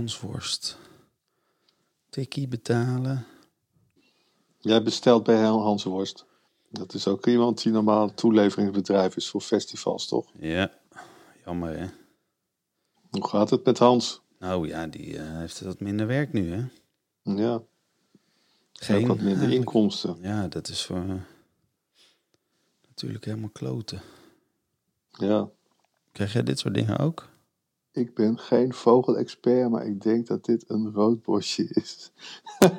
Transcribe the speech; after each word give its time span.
Hansworst. 0.00 0.78
Tikkie 2.10 2.48
betalen. 2.48 3.26
Jij 4.58 4.82
bestelt 4.82 5.24
bij 5.24 5.42
Hans 5.42 5.84
Worst. 5.84 6.26
Dat 6.68 6.94
is 6.94 7.06
ook 7.06 7.26
iemand 7.26 7.62
die 7.62 7.72
normaal 7.72 8.02
een 8.02 8.14
toeleveringsbedrijf 8.14 9.16
is 9.16 9.28
voor 9.28 9.40
festivals, 9.40 10.08
toch? 10.08 10.30
Ja, 10.38 10.70
jammer 11.44 11.78
hè. 11.78 11.86
Hoe 13.10 13.28
gaat 13.28 13.50
het 13.50 13.64
met 13.64 13.78
Hans? 13.78 14.20
Nou 14.38 14.68
ja, 14.68 14.86
die 14.86 15.18
eh, 15.18 15.36
heeft 15.38 15.60
wat 15.60 15.80
minder 15.80 16.06
werk 16.06 16.32
nu 16.32 16.52
hè. 16.52 16.64
Ja, 17.22 17.52
ook 17.54 17.66
Geen 18.72 19.06
wat 19.06 19.16
minder 19.16 19.26
eigenlijk. 19.26 19.54
inkomsten. 19.54 20.16
Ja, 20.20 20.48
dat 20.48 20.68
is 20.68 20.84
voor 20.84 20.96
eh, 20.96 21.14
natuurlijk 22.88 23.24
helemaal 23.24 23.50
kloten. 23.50 24.00
Ja, 25.10 25.48
Krijg 26.12 26.32
jij 26.32 26.42
dit 26.42 26.58
soort 26.58 26.74
dingen 26.74 26.98
ook? 26.98 27.29
Ik 27.92 28.14
ben 28.14 28.38
geen 28.38 28.74
vogelexpert, 28.74 29.70
maar 29.70 29.86
ik 29.86 30.02
denk 30.02 30.26
dat 30.26 30.44
dit 30.44 30.70
een 30.70 30.92
roodbosje 30.94 31.68
is. 31.68 32.12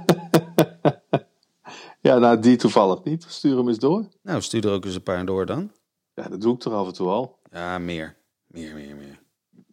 ja, 2.07 2.17
nou 2.17 2.39
die 2.39 2.55
toevallig 2.55 3.03
niet. 3.03 3.25
Stuur 3.27 3.57
hem 3.57 3.67
eens 3.67 3.79
door. 3.79 4.07
Nou, 4.21 4.41
stuur 4.41 4.65
er 4.65 4.71
ook 4.71 4.85
eens 4.85 4.95
een 4.95 5.03
paar 5.03 5.25
door 5.25 5.45
dan. 5.45 5.71
Ja, 6.13 6.27
dat 6.27 6.41
doe 6.41 6.53
ik 6.53 6.59
toch 6.59 6.73
af 6.73 6.87
en 6.87 6.93
toe 6.93 7.07
al. 7.07 7.39
Ja, 7.51 7.79
meer. 7.79 8.17
Meer, 8.47 8.73
meer, 8.73 8.95
meer. 8.95 9.19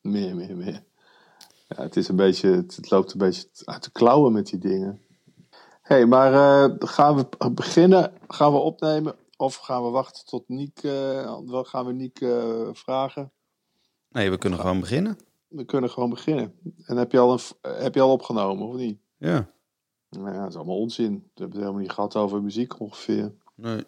Meer, 0.02 0.36
meer, 0.36 0.56
meer. 0.56 0.82
Ja, 1.68 1.82
het, 1.82 1.96
is 1.96 2.08
een 2.08 2.16
beetje, 2.16 2.48
het, 2.48 2.90
loopt 2.90 3.12
een 3.12 3.18
beetje 3.18 3.48
uit 3.64 3.84
de 3.84 3.90
klauwen 3.90 4.32
met 4.32 4.46
die 4.46 4.58
dingen. 4.58 5.00
Hé, 5.82 5.94
hey, 5.94 6.06
maar 6.06 6.32
eh, 6.32 6.74
gaan 6.78 7.16
we 7.16 7.50
beginnen? 7.50 8.12
Gaan 8.28 8.52
we 8.52 8.58
opnemen? 8.58 9.16
Of 9.36 9.56
gaan 9.56 9.84
we 9.84 9.90
wachten 9.90 10.26
tot 10.26 10.48
Niek... 10.48 10.80
wat 11.44 11.68
gaan 11.68 11.86
we 11.86 11.92
Niek 11.92 12.20
eh, 12.20 12.68
vragen? 12.72 13.32
Nee, 14.08 14.30
we 14.30 14.38
kunnen 14.38 14.58
gewoon 14.58 14.80
beginnen. 14.80 15.18
We 15.48 15.64
kunnen 15.64 15.90
gewoon 15.90 16.10
beginnen. 16.10 16.54
En 16.84 16.96
heb 16.96 17.12
je 17.12 17.18
al, 17.18 17.32
een, 17.32 17.38
eh, 17.60 17.80
heb 17.80 17.94
je 17.94 18.00
al 18.00 18.12
opgenomen, 18.12 18.66
of 18.66 18.74
niet? 18.76 18.98
Ja. 19.16 19.50
Nou 20.10 20.32
ja, 20.32 20.40
dat 20.40 20.48
is 20.48 20.56
allemaal 20.56 20.78
onzin. 20.78 21.12
We 21.14 21.20
hebben 21.34 21.48
het 21.48 21.58
helemaal 21.58 21.80
niet 21.80 21.92
gehad 21.92 22.16
over 22.16 22.42
muziek 22.42 22.80
ongeveer. 22.80 23.34
Nee. 23.54 23.84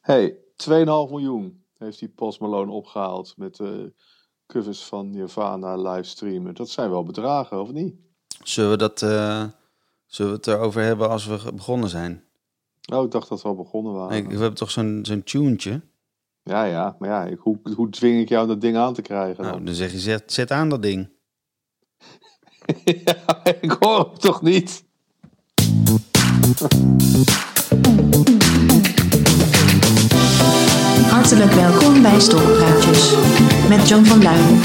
hey, 0.00 0.36
2,5 0.56 1.10
miljoen 1.10 1.64
heeft 1.78 1.98
die 1.98 2.08
Post 2.08 2.40
Malone 2.40 2.72
opgehaald 2.72 3.34
met 3.36 3.56
de 3.56 3.92
covers 4.46 4.84
van 4.84 5.10
Nirvana 5.10 5.76
livestreamen. 5.76 6.54
Dat 6.54 6.68
zijn 6.68 6.90
wel 6.90 7.02
bedragen, 7.02 7.60
of 7.60 7.72
niet? 7.72 7.94
Zullen 8.44 8.70
we 8.70 8.76
dat... 8.76 9.02
eh, 9.02 9.44
zullen 10.06 10.32
we 10.32 10.36
het 10.36 10.46
erover 10.46 10.82
hebben 10.82 11.08
als 11.08 11.26
we 11.26 11.52
begonnen 11.54 11.88
zijn? 11.88 12.24
Oh, 12.92 13.04
ik 13.04 13.10
dacht 13.10 13.28
dat 13.28 13.42
we 13.42 13.48
al 13.48 13.54
begonnen 13.54 13.92
waren. 13.92 14.10
Nee, 14.10 14.22
we 14.22 14.30
hebben 14.30 14.54
toch 14.54 14.70
zo'n 14.70 14.98
zo'n 15.02 15.22
tunetje? 15.22 15.80
Ja, 16.44 16.64
ja, 16.64 16.96
maar 16.98 17.08
ja, 17.08 17.24
ik, 17.24 17.38
hoe, 17.38 17.58
hoe 17.76 17.90
dwing 17.90 18.20
ik 18.20 18.28
jou 18.28 18.46
dat 18.46 18.60
ding 18.60 18.76
aan 18.76 18.94
te 18.94 19.02
krijgen 19.02 19.42
Nou, 19.42 19.54
dan? 19.56 19.64
dan 19.64 19.74
zeg 19.74 19.92
je, 19.92 19.98
zet, 19.98 20.32
zet 20.32 20.50
aan 20.50 20.68
dat 20.68 20.82
ding. 20.82 21.10
ja, 23.04 23.44
ik 23.60 23.76
hoor 23.80 23.98
hem 23.98 24.18
toch 24.18 24.42
niet? 24.42 24.84
Hartelijk 31.10 31.52
welkom 31.52 32.02
bij 32.02 32.20
Stokpraatjes. 32.20 33.14
Met 33.68 33.88
John 33.88 34.04
van 34.04 34.22
Luijn, 34.22 34.60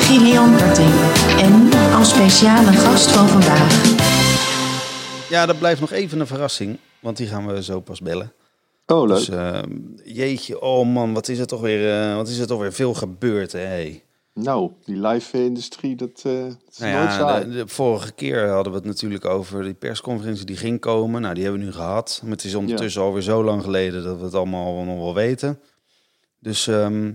Gideon 0.00 0.56
Karting 0.56 0.92
en 1.40 1.72
als 1.94 2.08
speciale 2.10 2.72
gast 2.72 3.10
van 3.10 3.28
vandaag, 3.28 3.82
Ja, 5.28 5.46
dat 5.46 5.58
blijft 5.58 5.80
nog 5.80 5.90
even 5.92 6.20
een 6.20 6.26
verrassing. 6.26 6.78
Want 7.00 7.16
die 7.16 7.26
gaan 7.26 7.46
we 7.46 7.62
zo 7.62 7.80
pas 7.80 8.00
bellen. 8.00 8.32
Oh, 8.86 9.06
leuk. 9.06 9.16
Dus 9.16 9.28
eh, 9.28 9.62
jeetje, 10.04 10.60
oh 10.60 10.86
man, 10.86 11.12
wat 11.12 11.28
is 11.28 11.38
er 11.38 11.46
toch 11.46 11.60
weer, 11.60 12.00
eh, 12.00 12.14
wat 12.14 12.28
is 12.28 12.38
er 12.38 12.46
toch 12.46 12.60
weer 12.60 12.72
veel 12.72 12.94
gebeurd, 12.94 13.52
hè? 13.52 13.58
Hey. 13.58 14.04
Nou, 14.34 14.72
die 14.84 14.96
live-industrie, 15.00 15.96
dat, 15.96 16.22
dat 16.22 16.56
is 16.70 16.78
Nou 16.78 16.92
nooit 16.92 17.08
ja, 17.08 17.10
saai. 17.10 17.44
de, 17.44 17.50
de 17.50 17.68
vorige 17.68 18.12
keer 18.12 18.48
hadden 18.48 18.72
we 18.72 18.78
het 18.78 18.86
natuurlijk 18.86 19.24
over 19.24 19.62
die 19.62 19.74
persconferentie 19.74 20.44
die 20.44 20.56
ging 20.56 20.80
komen. 20.80 21.20
Nou, 21.20 21.34
die 21.34 21.42
hebben 21.42 21.60
we 21.60 21.66
nu 21.66 21.72
gehad. 21.72 22.20
Maar 22.22 22.32
het 22.32 22.44
is 22.44 22.54
ondertussen 22.54 23.02
alweer 23.02 23.22
zo 23.22 23.44
lang 23.44 23.62
geleden 23.62 24.04
dat 24.04 24.18
we 24.18 24.24
het 24.24 24.34
allemaal 24.34 24.84
nog 24.84 24.98
wel 24.98 25.14
weten. 25.14 25.60
Dus 26.38 26.66
ehm, 26.66 27.14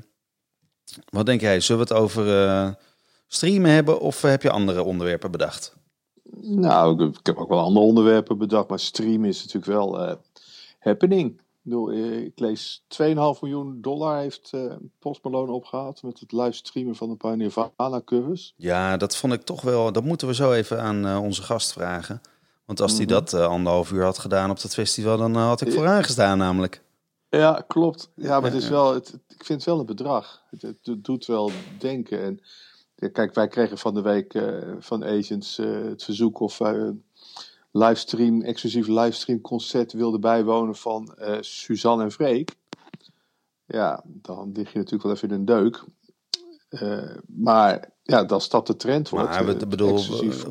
wat 1.10 1.26
denk 1.26 1.42
jij? 1.42 1.60
Zullen 1.60 1.88
we 1.88 1.94
het 1.94 2.04
over 2.04 2.46
eh, 2.48 2.70
streamen 3.28 3.72
hebben 3.72 4.00
of 4.00 4.22
heb 4.22 4.42
je 4.42 4.52
andere 4.52 4.84
onderwerpen 4.84 5.32
bedacht? 5.32 5.76
Nou, 6.42 7.06
ik, 7.06 7.20
heb 7.24 7.38
ook 7.38 7.50
wel 7.50 7.60
andere 7.60 7.86
onderwerpen 7.86 8.38
bedacht, 8.38 8.70
maar 8.70 8.80
streamen 8.80 9.30
is 9.30 9.38
natuurlijk 9.38 9.72
wel 9.72 10.18
happening. 10.80 11.42
Ik, 11.64 11.66
bedoel, 11.66 11.92
eh, 11.92 12.22
ik 12.24 12.40
lees 12.40 12.84
2,5 12.88 13.42
miljoen 13.42 13.82
dollar 13.82 14.20
heeft 14.20 14.52
Post 15.00 15.24
Malone 15.24 15.52
opgehaald 15.52 16.04
met 16.04 16.20
het 16.20 16.32
livestreamen 16.32 16.96
van 16.96 17.10
een 17.10 17.18
paar 17.18 17.38
Nirvana 17.38 18.02
covers. 18.06 18.54
Ja, 18.58 18.98
dat 18.98 19.16
vond 19.16 19.34
ik 19.34 19.42
toch 19.42 19.62
wel. 19.62 19.92
Dat 19.92 20.04
moeten 20.04 20.28
we 20.28 20.34
zo 20.34 20.52
even 20.52 20.82
aan 20.82 21.06
eh, 21.06 21.22
onze 21.24 21.42
gast 21.44 21.74
vragen. 21.74 22.22
Want 22.66 22.82
als 22.82 22.92
hij 22.94 23.02
Mhm. 23.06 23.14
dat 23.14 23.34
eh, 23.34 23.46
anderhalf 23.48 23.92
uur 23.92 24.04
had 24.04 24.18
gedaan 24.18 24.50
op 24.50 24.62
dat 24.62 24.74
festival, 24.74 25.18
dan 25.18 25.36
had 25.36 25.62
ik 25.62 25.72
vooraan 25.74 26.04
gestaan 26.04 26.38
namelijk. 26.38 26.84
Ja, 27.30 27.64
klopt. 27.68 28.12
Ja, 28.16 28.40
maar 28.40 28.52
het 28.52 28.62
is 28.62 28.68
Ja. 28.68 28.70
wel, 28.72 28.94
het, 28.94 29.10
ik 29.28 29.46
vind 29.46 29.60
het 29.60 29.64
wel 29.70 29.80
een 29.80 29.86
bedrag. 29.86 30.44
Het, 30.50 30.62
het 30.62 30.78
do- 30.84 31.02
doet 31.02 31.26
wel 31.26 31.52
denken. 31.80 32.22
En 32.24 32.40
ja, 32.96 33.10
kijk, 33.10 33.34
wij 33.34 33.48
kregen 33.48 33.78
van 33.78 33.94
de 33.94 34.02
week 34.02 34.42
van 34.80 35.04
Agents 35.06 35.58
het 35.58 36.04
verzoek 36.04 36.40
of 36.40 36.58
wij 36.58 36.74
een 36.74 37.04
livestream, 37.72 38.42
exclusief 38.42 38.88
livestream 38.88 39.42
concert 39.42 39.94
wilden 39.94 40.22
bijwonen 40.22 40.76
van 40.76 41.14
eh, 41.14 41.38
Suzanne 41.40 42.04
en 42.04 42.12
Freek. 42.12 42.56
Ja, 43.66 44.04
dan 44.06 44.52
lig 44.54 44.72
je 44.72 44.78
natuurlijk 44.78 45.04
wel 45.04 45.14
even 45.14 45.30
in 45.30 45.36
een 45.36 45.46
deuk. 45.46 45.84
Eh, 46.70 47.16
maar 47.28 47.90
ja, 48.04 48.22
als 48.22 48.50
dat 48.50 48.68
de 48.68 48.76
trend 48.76 49.10
wordt. 49.10 49.30
Maar 49.30 49.46
we, 49.46 49.58
eh, 49.58 49.68
bedoel, 49.68 50.00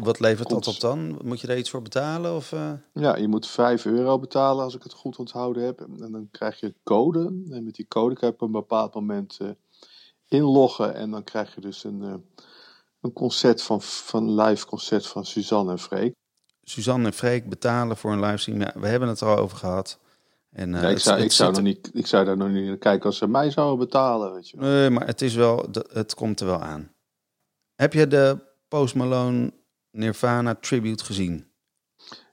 wat 0.01 0.21
levert 0.21 0.49
dat 0.49 0.67
op 0.67 0.81
dan? 0.81 1.19
Moet 1.25 1.41
je 1.41 1.47
daar 1.47 1.59
iets 1.59 1.71
voor 1.71 1.83
betalen? 1.83 2.35
Of? 2.35 2.51
Ja, 2.93 3.17
je 3.17 3.29
moet 3.29 3.47
5 3.47 3.85
euro 3.85 4.19
betalen 4.19 4.65
als 4.65 4.75
ik 4.75 4.83
het 4.83 4.93
goed 4.93 5.17
onthouden 5.17 5.63
heb. 5.63 5.81
En 5.81 6.13
dan 6.13 6.29
krijg 6.31 6.61
je 6.61 6.67
een 6.67 6.77
code. 6.83 7.25
En 7.51 7.65
met 7.65 7.75
die 7.75 7.89
code 7.89 8.15
kan 8.15 8.29
je 8.29 8.35
op 8.35 8.41
een 8.41 8.53
bepaald 8.53 8.95
moment 8.95 9.39
inloggen. 10.29 10.95
En 10.95 11.11
dan 11.11 11.25
krijg 11.25 11.55
je 11.55 11.61
dus 11.61 11.85
een, 11.85 12.25
een 13.01 13.13
concert 13.13 13.63
van, 13.63 13.83
van 13.83 14.41
live 14.41 14.67
concert 14.67 15.07
van 15.07 15.25
Suzanne 15.25 15.71
en 15.71 15.79
Freek. 15.79 16.15
Suzanne 16.69 17.07
en 17.07 17.13
Freek 17.13 17.49
betalen 17.49 17.97
voor 17.97 18.13
een 18.13 18.21
livestream. 18.21 18.61
Ja, 18.61 18.73
we 18.75 18.87
hebben 18.87 19.09
het 19.09 19.21
er 19.21 19.27
al 19.29 19.37
over 19.37 19.57
gehad. 19.59 19.99
En, 20.53 20.75
eh, 20.75 20.83
Ja, 20.83 20.89
ik, 20.89 20.99
zou, 20.99 21.17
het 21.17 21.25
ik, 21.25 21.33
zou 21.33 21.55
zit- 21.55 21.65
nog 21.65 21.75
niet, 21.75 21.91
ik 21.95 22.07
zou 22.07 22.25
daar 22.25 22.37
nog 22.37 22.49
niet 22.49 22.67
naar 22.67 22.77
kijken 22.77 23.07
als 23.07 23.17
ze 23.19 23.29
mij 23.29 23.51
zouden 23.51 23.79
betalen. 23.79 24.33
Weet 24.33 24.49
je 24.49 24.57
wel. 24.59 24.69
Nee, 24.71 24.91
maar 24.91 25.07
het 25.07 25.23
is 25.23 25.35
wel, 25.35 25.67
het 25.93 26.15
komt 26.15 26.41
er 26.41 26.47
wel 26.47 26.61
aan. 26.63 26.93
Heb 27.75 27.93
je 27.93 28.07
de 28.07 28.39
Post 28.69 28.95
Malone 28.95 29.53
Nirvana 29.91 30.55
tribute 30.55 31.05
gezien? 31.05 31.48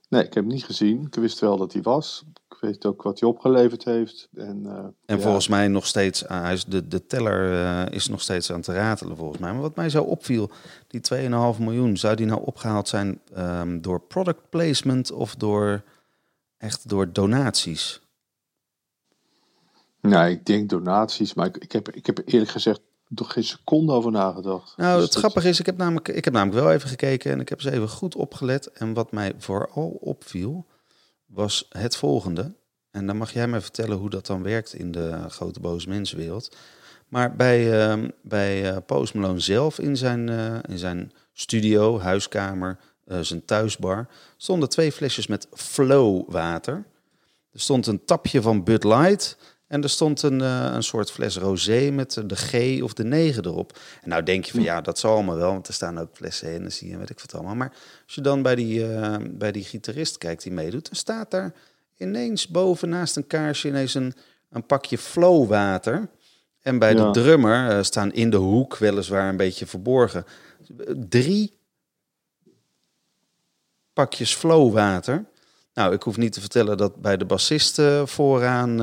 Nee, 0.08 0.24
ik 0.24 0.34
heb 0.34 0.44
hem 0.44 0.52
niet 0.52 0.64
gezien. 0.64 1.06
Ik 1.06 1.14
wist 1.14 1.38
wel 1.38 1.56
dat 1.56 1.72
hij 1.72 1.82
was. 1.82 2.24
Ik 2.48 2.56
weet 2.60 2.86
ook 2.86 3.02
wat 3.02 3.20
hij 3.20 3.28
opgeleverd 3.28 3.84
heeft. 3.84 4.28
En, 4.34 4.66
eh, 4.66 4.76
En 5.06 5.16
ja, 5.16 5.18
volgens 5.18 5.48
mij 5.48 5.68
nog 5.68 5.86
steeds, 5.86 6.24
hij 6.26 6.52
is 6.52 6.64
de, 6.64 6.88
de 6.88 7.06
teller 7.06 7.52
eh, 7.52 7.94
is 7.94 8.08
nog 8.08 8.20
steeds 8.20 8.52
aan 8.52 8.60
te 8.60 8.72
ratelen 8.72 9.16
volgens 9.16 9.38
mij. 9.38 9.52
Maar 9.52 9.60
wat 9.60 9.76
mij 9.76 9.90
zo 9.90 10.02
opviel, 10.02 10.50
die 10.86 11.00
2,5 11.00 11.58
miljoen, 11.58 11.96
zou 11.96 12.14
die 12.16 12.26
nou 12.26 12.42
opgehaald 12.44 12.88
zijn 12.88 13.20
ehm, 13.34 13.80
door 13.80 14.00
product 14.00 14.50
placement 14.50 15.12
of 15.12 15.34
door 15.34 15.82
echt 16.58 16.88
door 16.88 17.12
donaties? 17.12 18.00
Nou, 20.00 20.30
ik 20.30 20.46
denk 20.46 20.68
donaties. 20.68 21.34
Maar 21.34 21.46
ik, 21.46 21.56
ik, 21.56 21.72
heb, 21.72 21.90
ik 21.90 22.06
heb 22.06 22.22
eerlijk 22.24 22.50
gezegd 22.50 22.80
toch 23.14 23.32
geen 23.32 23.44
seconde 23.44 23.92
over 23.92 24.10
nagedacht. 24.10 24.76
Nou, 24.76 24.96
Dus 24.96 25.04
het 25.04 25.18
grappige 25.18 25.48
is, 25.48 25.60
ik 25.60 25.66
heb, 25.66 25.76
namelijk, 25.76 26.08
ik 26.08 26.24
heb 26.24 26.34
namelijk 26.34 26.64
wel 26.64 26.72
even 26.72 26.88
gekeken 26.88 27.32
en 27.32 27.40
ik 27.40 27.48
heb 27.48 27.58
eens 27.58 27.74
even 27.74 27.88
goed 27.88 28.14
opgelet. 28.14 28.72
En 28.72 28.94
wat 28.94 29.12
mij 29.12 29.32
vooral 29.38 29.98
opviel, 30.00 30.66
was 31.26 31.66
het 31.68 31.96
volgende. 31.96 32.52
En 32.90 33.06
dan 33.06 33.16
mag 33.16 33.32
jij 33.32 33.48
mij 33.48 33.60
vertellen 33.60 33.96
hoe 33.96 34.10
dat 34.10 34.26
dan 34.26 34.42
werkt 34.42 34.74
in 34.74 34.92
de 34.92 35.24
grote 35.28 35.60
boze 35.60 35.88
mensenwereld. 35.88 36.56
Maar 37.08 37.36
bij, 37.36 37.82
ehm, 37.82 38.08
bij 38.22 38.70
eh, 38.70 38.76
Post 38.86 39.14
Malone 39.14 39.40
zelf 39.40 39.78
in 39.78 39.96
zijn, 39.96 40.28
eh, 40.28 40.58
in 40.68 40.78
zijn 40.78 41.12
studio, 41.32 42.00
huiskamer, 42.00 42.78
eh, 43.04 43.20
zijn 43.20 43.44
thuisbar, 43.44 44.08
stonden 44.36 44.68
twee 44.68 44.92
flesjes 44.92 45.26
met 45.26 45.48
Flow 45.52 46.30
water. 46.30 46.84
Er 47.52 47.60
stond 47.60 47.86
een 47.86 48.04
tapje 48.04 48.42
van 48.42 48.64
Bud 48.64 48.84
Light 48.84 49.36
en 49.66 49.82
er 49.82 49.90
stond 49.90 50.22
een, 50.22 50.40
eh, 50.40 50.70
een 50.72 50.82
soort 50.82 51.10
fles 51.10 51.36
rosé 51.36 51.90
met 51.90 52.22
de 52.26 52.36
G 52.36 52.82
of 52.82 52.92
de 52.92 53.04
9 53.04 53.44
erop. 53.44 53.78
En 54.02 54.08
nou 54.08 54.22
denk 54.22 54.44
je 54.44 54.52
van 54.52 54.62
ja, 54.62 54.80
dat 54.80 54.98
zal 54.98 55.12
allemaal 55.14 55.36
wel, 55.36 55.52
want 55.52 55.68
er 55.68 55.74
staan 55.74 55.98
ook 55.98 56.10
flessen 56.12 56.54
en 56.54 56.98
weet 56.98 57.10
ik 57.10 57.20
wat 57.20 57.34
allemaal. 57.34 57.54
Maar 57.54 57.72
als 58.04 58.14
je 58.14 58.20
dan 58.20 58.42
bij 58.42 58.54
die, 58.54 58.92
eh, 58.94 59.16
bij 59.30 59.52
die 59.52 59.64
gitarist 59.64 60.18
kijkt 60.18 60.42
die 60.42 60.52
meedoet, 60.52 60.84
dan 60.84 60.94
staat 60.96 61.30
daar 61.30 61.54
ineens 61.96 62.48
boven 62.48 62.88
naast 62.88 63.16
een 63.16 63.26
kaarsje 63.26 63.68
ineens 63.68 63.94
een, 63.94 64.14
een 64.50 64.66
pakje 64.66 64.98
Flow 64.98 65.48
water. 65.48 66.08
En 66.60 66.78
bij 66.78 66.94
Ja. 66.94 67.04
de 67.04 67.20
drummer 67.20 67.70
eh, 67.70 67.82
staan 67.82 68.12
in 68.12 68.30
de 68.30 68.36
hoek, 68.36 68.76
weliswaar 68.76 69.28
een 69.28 69.36
beetje 69.36 69.66
verborgen, 69.66 70.24
drie 71.08 71.58
pakjes 73.92 74.34
Flow 74.34 74.72
water. 74.72 75.24
Nou, 75.74 75.94
ik 75.94 76.02
hoef 76.02 76.16
niet 76.16 76.32
te 76.32 76.40
vertellen 76.40 76.76
dat 76.76 76.96
bij 76.96 77.16
de 77.16 77.24
bassist 77.24 77.78
eh, 77.78 78.06
vooraan 78.06 78.80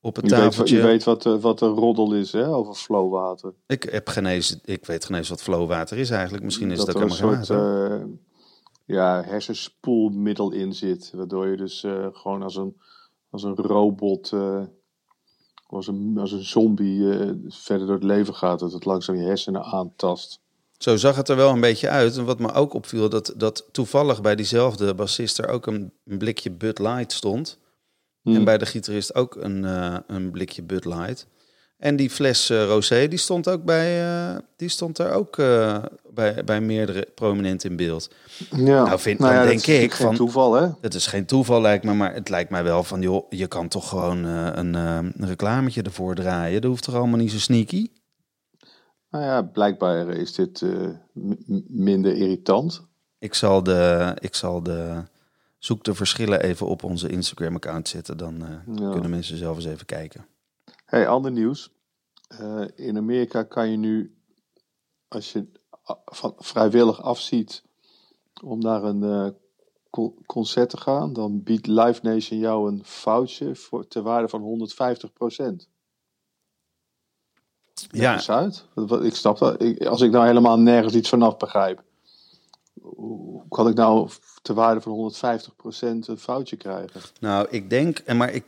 op 0.00 0.16
het 0.16 0.30
Je 0.30 0.36
weet, 0.36 0.68
je 0.68 0.82
weet 0.82 1.04
wat, 1.04 1.26
eh, 1.26 1.40
wat 1.40 1.60
een 1.60 1.74
roddel 1.74 2.14
is 2.14 2.32
hè, 2.32 2.48
over 2.48 2.74
flowwater. 2.74 3.52
Ik, 3.66 3.82
heb 3.82 4.08
geen 4.08 4.26
eens, 4.26 4.60
ik 4.64 4.86
weet 4.86 5.04
geen 5.04 5.16
eens 5.16 5.28
wat 5.28 5.42
flowwater 5.42 5.98
is 5.98 6.10
eigenlijk. 6.10 6.44
Misschien 6.44 6.70
is 6.70 6.78
dat 6.78 6.86
het 6.86 6.96
er 6.96 7.02
een 7.02 7.10
soort 7.10 7.50
eh, 7.50 8.04
ja, 8.84 9.22
hersenspoelmiddel 9.22 10.52
in 10.52 10.74
zit. 10.74 11.12
Waardoor 11.14 11.48
je 11.48 11.56
dus 11.56 11.84
eh, 11.84 12.06
gewoon 12.12 12.42
als 12.42 12.56
een, 12.56 12.80
als 13.30 13.42
een 13.42 13.56
robot, 13.56 14.32
als, 15.66 15.86
een, 15.86 16.18
als 16.18 16.32
een 16.32 16.44
zombie 16.44 17.06
verder 17.48 17.86
door 17.86 17.96
het 17.96 18.04
leven 18.04 18.34
gaat. 18.34 18.58
Dat 18.58 18.72
het 18.72 18.84
langzaam 18.84 19.16
je 19.16 19.22
hersenen 19.22 19.62
aantast. 19.62 20.40
Zo 20.78 20.96
zag 20.96 21.16
het 21.16 21.28
er 21.28 21.36
wel 21.36 21.50
een 21.50 21.60
beetje 21.60 21.88
uit. 21.88 22.16
En 22.16 22.24
wat 22.24 22.38
me 22.38 22.52
ook 22.52 22.74
opviel, 22.74 23.08
dat, 23.08 23.34
dat 23.36 23.68
toevallig 23.72 24.20
bij 24.20 24.36
diezelfde 24.36 24.94
bassist 24.94 25.38
er 25.38 25.48
ook 25.48 25.66
een 25.66 25.92
blikje 26.04 26.50
Bud 26.50 26.78
Light 26.78 27.12
stond. 27.12 27.58
Hmm. 28.22 28.34
En 28.34 28.44
bij 28.44 28.58
de 28.58 28.66
gitarist 28.66 29.14
ook 29.14 29.34
een, 29.36 29.64
eh, 29.64 29.96
een 30.06 30.30
blikje 30.30 30.62
Bud 30.62 30.84
Light. 30.84 31.26
En 31.78 31.96
die 31.96 32.10
fles 32.10 32.50
eh, 32.50 32.64
rosé, 32.64 33.08
die 33.08 33.18
stond 33.18 33.48
ook 33.48 33.64
bij, 33.64 34.02
eh, 34.02 34.36
die 34.56 34.68
stond 34.68 34.98
er 34.98 35.10
ook 35.12 35.36
bij, 36.14 36.44
bij 36.44 36.60
meerdere 36.60 37.08
prominenten 37.14 37.70
in 37.70 37.76
beeld. 37.76 38.10
Ja. 38.56 38.84
Nou, 38.84 38.98
vind- 39.00 39.18
ja, 39.18 39.26
dan 39.26 39.34
dat 39.36 39.44
denk 39.44 39.60
is 39.60 39.66
natuurlijk 39.66 39.84
ik 39.92 39.92
geen 39.92 40.06
van- 40.06 40.16
toeval 40.16 40.54
hè. 40.54 40.68
Het 40.80 40.94
is 40.94 41.06
geen 41.06 41.26
toeval 41.26 41.60
lijkt 41.60 41.84
me, 41.84 41.94
maar 41.94 42.14
het 42.14 42.28
lijkt 42.28 42.50
mij 42.50 42.62
wel 42.64 42.84
van, 42.84 43.00
joh, 43.02 43.26
je 43.30 43.46
kan 43.46 43.68
toch 43.68 43.88
gewoon 43.88 44.24
een, 44.24 44.74
een 44.74 45.12
reclametje 45.18 45.82
ervoor 45.82 46.14
draaien. 46.14 46.60
Dat 46.60 46.70
hoeft 46.70 46.82
toch 46.84 46.94
allemaal 46.94 47.18
niet 47.18 47.30
zo 47.32 47.38
sneaky? 47.38 47.88
Nou 49.10 49.24
ja, 49.24 49.42
blijkbaar 49.42 50.08
is 50.08 50.34
dit 50.34 50.64
minder 51.68 52.14
irritant. 52.16 52.86
Ik 53.18 53.34
zal 53.34 53.62
de, 53.62 54.12
ik 54.18 54.34
zal 54.34 54.62
de, 54.62 55.02
zoek 55.60 55.84
de 55.84 55.94
verschillen 55.94 56.42
even 56.42 56.66
op 56.66 56.82
onze 56.84 57.08
Instagram-account 57.08 57.88
zetten. 57.88 58.16
Dan 58.16 58.42
eh, 58.44 58.76
Ja. 58.76 58.90
kunnen 58.90 59.10
mensen 59.10 59.36
zelf 59.36 59.56
eens 59.56 59.64
even 59.66 59.86
kijken. 59.86 60.26
Hey, 60.84 61.08
ander 61.08 61.30
nieuws. 61.30 61.70
Eh, 62.28 62.62
in 62.74 62.96
Amerika 62.96 63.42
kan 63.42 63.70
je 63.70 63.76
nu, 63.76 64.16
als 65.08 65.32
je 65.32 65.46
van, 66.04 66.34
vrijwillig 66.38 67.02
afziet 67.02 67.62
om 68.42 68.58
naar 68.58 68.84
een 68.84 69.02
eh, 69.02 69.28
co- 69.90 70.14
concert 70.26 70.70
te 70.70 70.76
gaan, 70.76 71.12
dan 71.12 71.42
biedt 71.42 71.66
Live 71.66 72.00
Nation 72.02 72.38
jou 72.38 72.68
een 72.72 72.84
foutje 72.84 73.56
voor, 73.56 73.86
ter 73.88 74.02
waarde 74.02 74.28
van 74.28 74.42
150% 74.42 75.68
Ja, 77.90 78.12
eens 78.12 78.30
uit. 78.30 78.66
Ik 79.02 79.14
snap 79.14 79.38
dat. 79.38 79.62
Ik- 79.62 79.84
als 79.84 80.00
ik 80.00 80.10
nou 80.10 80.26
helemaal 80.26 80.58
nergens 80.58 80.94
iets 80.94 81.08
vanaf 81.08 81.36
begrijp, 81.36 81.82
kan 83.50 83.68
ik 83.68 83.74
nou 83.74 84.08
ter 84.42 84.54
waarde 84.54 84.80
van 84.80 85.12
150% 85.14 85.18
een 85.80 86.18
foutje 86.18 86.56
krijgen? 86.56 87.00
nou, 87.20 87.46
ik 87.50 87.70
denk, 87.70 87.98
en 87.98 88.16
maar 88.16 88.32
ik 88.32 88.44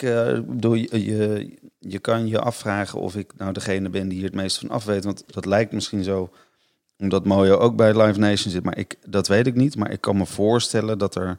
bedoel, 0.46 0.74
je, 0.74 1.04
je, 1.04 1.54
je 1.78 1.98
kan 1.98 2.26
je 2.26 2.40
afvragen 2.40 3.00
of 3.00 3.16
ik 3.16 3.32
nou 3.36 3.52
degene 3.52 3.88
ben 3.88 4.08
die 4.08 4.18
hier 4.18 4.26
het 4.26 4.34
meest 4.34 4.58
van 4.58 4.70
af 4.70 4.84
weet. 4.84 5.04
Want 5.04 5.24
dat 5.26 5.44
lijkt 5.44 5.72
misschien 5.72 6.04
zo, 6.04 6.30
omdat 6.98 7.24
Mojo 7.24 7.56
ook 7.56 7.76
bij 7.76 8.02
Live 8.02 8.18
Nation 8.18 8.52
zit. 8.52 8.64
Maar 8.64 8.78
ik, 8.78 8.96
dat 9.06 9.28
weet 9.28 9.46
ik 9.46 9.54
niet. 9.54 9.76
Maar 9.76 9.90
ik 9.90 10.00
kan 10.00 10.16
me 10.16 10.26
voorstellen 10.26 10.98
dat 10.98 11.14
er 11.14 11.38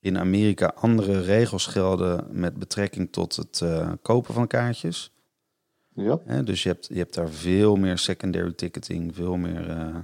in 0.00 0.18
Amerika 0.18 0.72
andere 0.74 1.20
regels 1.20 1.66
gelden 1.66 2.26
met 2.30 2.58
betrekking 2.58 3.12
tot 3.12 3.36
het 3.36 3.60
eh, 3.60 3.92
kopen 4.02 4.34
van 4.34 4.46
kaartjes. 4.46 5.12
Ja, 5.94 6.42
dus 6.44 6.62
je 6.62 6.68
hebt, 6.68 6.86
je 6.86 6.98
hebt 6.98 7.14
daar 7.14 7.28
veel 7.28 7.76
meer 7.76 7.98
secondary 7.98 8.52
ticketing, 8.52 9.14
veel 9.14 9.36
meer 9.36 9.70
eh 9.70 9.96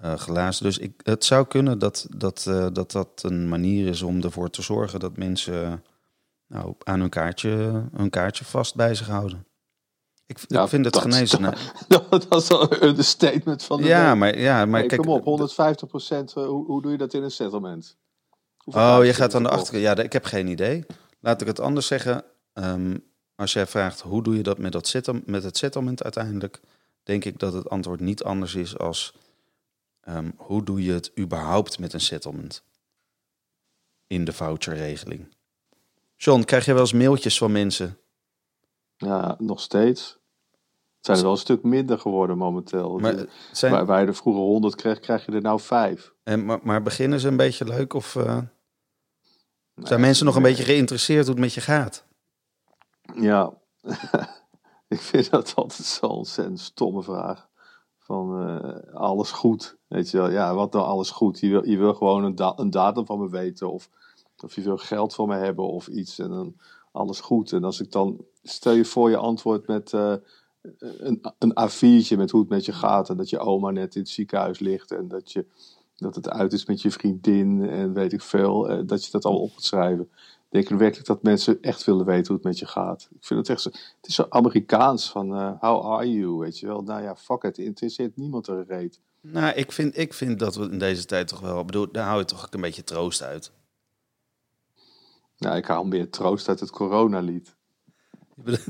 eh. 0.00 0.50
Dus 0.58 0.78
ik, 0.78 1.00
het 1.02 1.24
zou 1.24 1.46
kunnen 1.46 1.78
dat 1.78 2.06
dat, 2.16 2.46
eh, 2.48 2.66
dat 2.72 2.90
dat 2.92 3.22
een 3.22 3.48
manier 3.48 3.86
is 3.86 4.02
om 4.02 4.22
ervoor 4.22 4.50
te 4.50 4.62
zorgen 4.62 5.00
dat 5.00 5.16
mensen 5.16 5.64
eh, 5.64 5.72
nou, 6.46 6.74
aan 6.82 7.00
hun 7.00 7.08
kaartje, 7.08 7.84
hun 7.96 8.10
kaartje 8.10 8.44
vast 8.44 8.74
bij 8.74 8.94
zich 8.94 9.06
houden. 9.06 9.46
Ik, 10.26 10.38
Ja, 10.46 10.62
ik 10.62 10.68
vind 10.68 10.84
het 10.84 10.94
dat- 10.94 11.02
genezen. 11.02 11.40
nou, 11.40 11.54
dat 12.28 12.42
is 12.42 12.48
wel 12.48 12.82
een 12.82 13.04
statement 13.04 13.64
van 13.64 13.80
de 13.80 13.86
ja, 13.86 14.08
week. 14.10 14.18
maar, 14.18 14.38
ja, 14.38 14.64
maar 14.66 14.82
kijk. 14.82 15.00
kom 15.00 15.10
op, 15.12 15.24
150 15.24 15.88
procent. 15.88 16.32
hoe, 16.32 16.64
hoe 16.66 16.82
doe 16.82 16.92
je 16.92 16.98
dat 16.98 17.14
in 17.14 17.22
een 17.22 17.30
settlement? 17.30 17.96
Hoeveel 18.56 18.98
Oh, 18.98 19.04
je 19.04 19.14
gaat 19.14 19.34
aan 19.34 19.42
de 19.42 19.48
achterkant. 19.48 19.82
Ja, 19.82 19.96
ik 19.96 20.12
heb 20.12 20.24
geen 20.24 20.46
idee. 20.46 20.86
Laat 21.20 21.40
ik 21.40 21.46
het 21.46 21.60
anders 21.60 21.86
zeggen. 21.86 22.24
Ehm, 22.52 22.96
als 23.34 23.52
jij 23.52 23.66
vraagt 23.66 24.00
hoe 24.00 24.22
doe 24.22 24.36
je 24.36 24.42
dat 24.42 24.58
met, 24.58 24.72
dat 24.72 24.86
settle- 24.86 25.22
met 25.24 25.42
het 25.42 25.56
settlement 25.56 26.02
uiteindelijk, 26.02 26.60
denk 27.02 27.24
ik 27.24 27.38
dat 27.38 27.52
het 27.52 27.70
antwoord 27.70 28.00
niet 28.00 28.22
anders 28.24 28.54
is 28.54 28.78
als 28.78 29.14
ehm, 30.08 30.30
hoe 30.36 30.62
doe 30.62 30.82
je 30.82 30.92
het 30.92 31.12
überhaupt 31.18 31.78
met 31.78 31.92
een 31.92 32.00
settlement 32.00 32.62
in 34.06 34.24
de 34.24 34.32
voucherregeling. 34.32 35.36
John, 36.16 36.42
krijg 36.42 36.64
je 36.64 36.72
wel 36.72 36.80
eens 36.80 36.92
mailtjes 36.92 37.38
van 37.38 37.52
mensen? 37.52 37.98
Ja, 38.96 39.36
nog 39.38 39.60
steeds. 39.60 40.18
Het 40.96 41.06
zijn 41.06 41.16
er 41.16 41.22
wel 41.22 41.32
een 41.32 41.38
stuk 41.38 41.62
minder 41.62 41.98
geworden 41.98 42.38
momenteel. 42.38 42.98
Maar, 42.98 43.26
zijn, 43.52 43.72
waar, 43.72 43.86
waar 43.86 44.00
je 44.00 44.06
er 44.06 44.14
vroeger 44.14 44.42
100 44.42 44.74
kreeg, 44.74 44.98
krijg 45.00 45.26
je 45.26 45.32
er 45.32 45.40
nou 45.40 45.60
5. 45.60 46.12
en, 46.22 46.44
maar, 46.44 46.58
maar 46.62 46.82
beginnen 46.82 47.20
ze 47.20 47.28
een 47.28 47.36
beetje 47.36 47.64
leuk 47.64 47.94
of 47.94 48.16
eh, 48.16 48.24
zijn 48.24 48.50
Nee, 49.74 49.98
mensen 49.98 50.24
nog 50.24 50.36
een 50.36 50.42
nee. 50.42 50.50
beetje 50.50 50.72
geïnteresseerd 50.72 51.26
hoe 51.26 51.34
het 51.34 51.44
met 51.44 51.54
je 51.54 51.60
gaat? 51.60 52.04
Ja, 53.14 53.52
ik 54.94 55.00
vind 55.00 55.30
dat 55.30 55.54
altijd 55.54 55.86
zo'n 55.86 56.10
ontzettend 56.10 56.60
stomme 56.60 57.02
vraag. 57.02 57.48
Van 58.08 58.48
eh, 58.60 58.94
alles 58.94 59.30
goed. 59.30 59.76
Weet 59.88 60.10
je 60.10 60.16
wel, 60.16 60.30
ja, 60.30 60.54
wat 60.54 60.72
nou 60.72 60.84
alles 60.84 61.10
goed? 61.10 61.40
Je 61.40 61.48
wil, 61.48 61.68
je 61.68 61.76
wil 61.78 61.94
gewoon 61.94 62.24
een, 62.24 62.34
da- 62.34 62.52
een 62.56 62.70
datum 62.70 63.06
van 63.06 63.18
me 63.20 63.28
weten. 63.28 63.72
Of, 63.72 63.88
of 64.44 64.54
je 64.54 64.62
wil 64.62 64.76
geld 64.76 65.14
van 65.14 65.28
me 65.28 65.36
hebben 65.36 65.68
of 65.68 65.86
iets. 65.88 66.18
En 66.18 66.30
dan 66.30 66.54
alles 66.92 67.20
goed. 67.20 67.52
En 67.52 67.64
als 67.64 67.80
ik 67.80 67.92
dan, 67.92 68.24
stel 68.42 68.72
je 68.72 68.84
voor 68.84 69.10
je 69.10 69.16
antwoord 69.16 69.66
met 69.66 69.92
eh, 69.92 70.14
een, 70.78 71.20
een 71.38 71.52
A4'tje 71.52 72.16
met 72.16 72.30
hoe 72.30 72.40
het 72.40 72.48
met 72.48 72.64
je 72.64 72.72
gaat. 72.72 73.08
En 73.10 73.16
dat 73.16 73.30
je 73.30 73.38
oma 73.38 73.70
net 73.70 73.94
in 73.94 74.00
het 74.00 74.10
ziekenhuis 74.10 74.58
ligt. 74.58 74.90
En 74.92 75.08
dat, 75.08 75.32
je, 75.32 75.46
dat 75.96 76.14
het 76.14 76.28
uit 76.30 76.52
is 76.52 76.66
met 76.66 76.82
je 76.82 76.90
vriendin. 76.90 77.68
En 77.68 77.92
weet 77.92 78.12
ik 78.12 78.22
veel. 78.22 78.68
eh, 78.68 78.78
dat 78.86 79.04
je 79.04 79.10
dat 79.10 79.24
allemaal 79.24 79.42
op 79.42 79.52
gaat 79.54 79.64
schrijven. 79.64 80.10
Denk 80.48 80.68
je 80.68 80.76
werkelijk 80.76 81.06
dat 81.06 81.22
mensen 81.22 81.60
echt 81.62 81.84
willen 81.84 82.06
weten 82.06 82.26
hoe 82.26 82.36
het 82.36 82.44
met 82.44 82.58
je 82.58 82.66
gaat? 82.66 83.08
Ik 83.10 83.24
vind 83.24 83.40
het 83.40 83.48
echt 83.48 83.60
zo, 83.60 83.70
het 83.70 84.06
is 84.08 84.14
zo 84.14 84.26
Amerikaans 84.28 85.10
van 85.10 85.34
eh, 85.34 85.52
how 85.60 85.92
are 85.92 86.12
you, 86.12 86.36
weet 86.38 86.58
je 86.58 86.66
wel? 86.66 86.82
Nou 86.82 87.02
ja, 87.02 87.16
fuck 87.16 87.42
it, 87.42 87.58
interesseert 87.58 88.16
niemand 88.16 88.46
er 88.46 88.64
reet. 88.66 89.00
Nou, 89.20 89.54
ik 89.54 89.72
vind, 89.72 89.98
ik 89.98 90.14
vind 90.14 90.38
dat 90.38 90.54
we 90.56 90.70
in 90.70 90.78
deze 90.78 91.04
tijd 91.04 91.28
toch 91.28 91.40
wel... 91.40 91.60
Ik 91.60 91.66
bedoel, 91.66 91.92
daar 91.92 92.06
hou 92.06 92.18
je 92.18 92.24
toch 92.24 92.44
ook 92.46 92.54
een 92.54 92.60
beetje 92.60 92.84
troost 92.84 93.22
uit. 93.22 93.52
Nou, 95.38 95.56
ik 95.56 95.66
haal 95.66 95.84
meer 95.84 96.10
troost 96.10 96.48
uit 96.48 96.60
het 96.60 96.70
coronalied. 96.70 97.56
Ik 98.44 98.64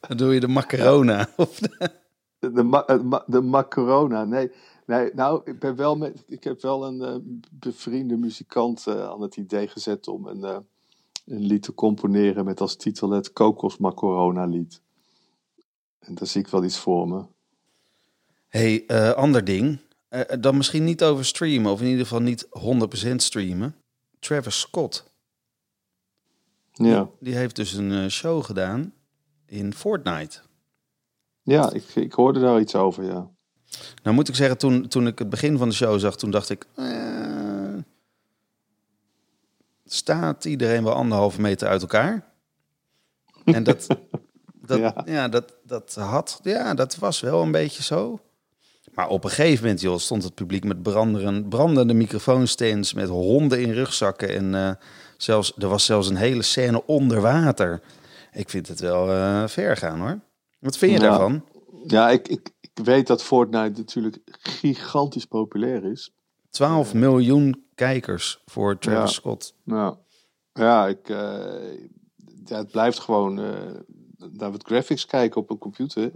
Dan 0.00 0.16
doe 0.16 0.34
je 0.34 0.40
de 0.40 0.48
macarona. 0.48 1.28
Of 1.36 1.58
de- 1.60 1.90
De, 2.38 2.82
eh, 2.86 3.00
ma- 3.02 3.24
de 3.26 3.40
macarona, 3.40 4.24
nee. 4.24 4.52
Nee, 4.86 5.10
nou, 5.14 5.40
ik, 5.44 5.58
ben 5.58 5.76
wel 5.76 5.96
met, 5.96 6.24
ik 6.26 6.44
heb 6.44 6.62
wel 6.62 6.86
een 6.86 7.02
eh, 7.02 7.16
bevriende 7.50 8.16
muzikant 8.16 8.86
eh, 8.86 9.08
aan 9.08 9.20
het 9.20 9.36
idee 9.36 9.68
gezet 9.68 10.08
om 10.08 10.26
een, 10.26 10.44
eh, 10.44 10.58
een 11.24 11.46
lied 11.46 11.62
te 11.62 11.74
componeren 11.74 12.44
met 12.44 12.60
als 12.60 12.76
titel 12.76 13.10
het 13.10 13.32
Kokos 13.32 13.78
Macarona 13.78 14.44
lied. 14.44 14.80
En 15.98 16.14
daar 16.14 16.26
zie 16.26 16.40
ik 16.40 16.48
wel 16.48 16.64
iets 16.64 16.78
voor 16.78 17.08
me. 17.08 17.24
hey, 18.48 18.86
ander 19.14 19.44
ding. 19.44 19.78
Dan 20.40 20.56
misschien 20.56 20.84
niet 20.84 21.02
over 21.02 21.24
streamen, 21.24 21.72
of 21.72 21.80
in 21.80 21.86
ieder 21.86 22.02
geval 22.02 22.20
niet 22.20 22.48
100% 23.12 23.14
streamen. 23.16 23.76
Travis 24.18 24.60
Scott, 24.60 25.12
Ja, 26.72 27.10
die 27.20 27.34
heeft 27.34 27.56
dus 27.56 27.72
een 27.72 28.10
show 28.10 28.44
gedaan 28.44 28.94
in 29.46 29.74
Fortnite. 29.74 30.40
ja 31.42 31.72
ik, 31.72 31.94
ik 31.94 32.12
hoorde 32.12 32.40
daar 32.40 32.60
iets 32.60 32.74
over, 32.74 33.04
ja. 33.04 33.35
Nou 34.02 34.14
moet 34.16 34.28
ik 34.28 34.34
zeggen, 34.34 34.58
toen, 34.58 34.88
toen 34.88 35.06
ik 35.06 35.18
het 35.18 35.30
begin 35.30 35.58
van 35.58 35.68
de 35.68 35.74
show 35.74 35.98
zag, 36.00 36.16
toen 36.16 36.30
dacht 36.30 36.50
ik... 36.50 36.66
eh, 36.74 37.74
staat 39.84 40.44
iedereen 40.44 40.84
wel 40.84 40.92
anderhalve 40.94 41.40
meter 41.40 41.68
uit 41.68 41.80
elkaar? 41.80 42.24
En 43.44 43.62
dat, 43.62 43.86
dat, 44.66 44.78
ja. 44.78 45.02
Ja. 45.04 45.28
dat, 45.28 45.54
dat 45.64 45.94
had, 45.94 46.40
ja, 46.42 46.74
dat 46.74 46.96
was 46.96 47.20
wel 47.20 47.42
een 47.42 47.50
beetje 47.50 47.82
zo. 47.82 48.20
Maar 48.94 49.08
op 49.08 49.24
een 49.24 49.30
gegeven 49.30 49.62
moment, 49.62 49.80
joh, 49.80 49.98
stond 49.98 50.22
het 50.22 50.34
publiek 50.34 50.64
met 50.64 50.82
branderen, 50.82 51.48
brandende 51.48 51.94
microfoonstands, 51.94 52.92
met 52.92 53.08
honden 53.08 53.60
in 53.60 53.72
rugzakken. 53.72 54.28
En 54.28 54.54
eh, 54.54 54.70
zelfs, 55.16 55.52
er 55.58 55.68
was 55.68 55.84
zelfs 55.84 56.08
een 56.08 56.16
hele 56.16 56.42
scène 56.42 56.86
onder 56.86 57.20
water. 57.20 57.80
Ik 58.32 58.50
vind 58.50 58.68
het 58.68 58.80
wel 58.80 59.12
eh, 59.12 59.46
ver 59.46 59.76
gaan, 59.76 60.00
hoor. 60.00 60.18
Wat 60.58 60.78
vind 60.78 60.92
je 60.92 60.98
daarvan? 60.98 61.44
Ja, 61.86 62.10
ik, 62.10 62.28
ik 62.28 62.50
weet 62.84 63.06
dat 63.06 63.22
Fortnite 63.22 63.78
natuurlijk 63.80 64.18
gigantisch 64.42 65.24
populair 65.26 65.84
is. 65.84 66.10
12 66.50 66.94
miljoen 66.94 67.64
kijkers 67.74 68.42
voor 68.46 68.78
Travis 68.78 69.10
Ja. 69.10 69.16
Scott. 69.16 69.54
Nou, 69.62 69.96
ja, 70.52 70.86
ik, 70.86 71.08
eh, 71.08 71.16
ja, 72.44 72.56
het 72.56 72.70
blijft 72.70 72.98
gewoon 72.98 73.38
eh 73.40 73.52
naar 74.32 74.50
wat 74.52 74.62
graphics 74.66 75.06
kijken 75.06 75.40
op 75.40 75.50
een 75.50 75.58
computer. 75.58 76.10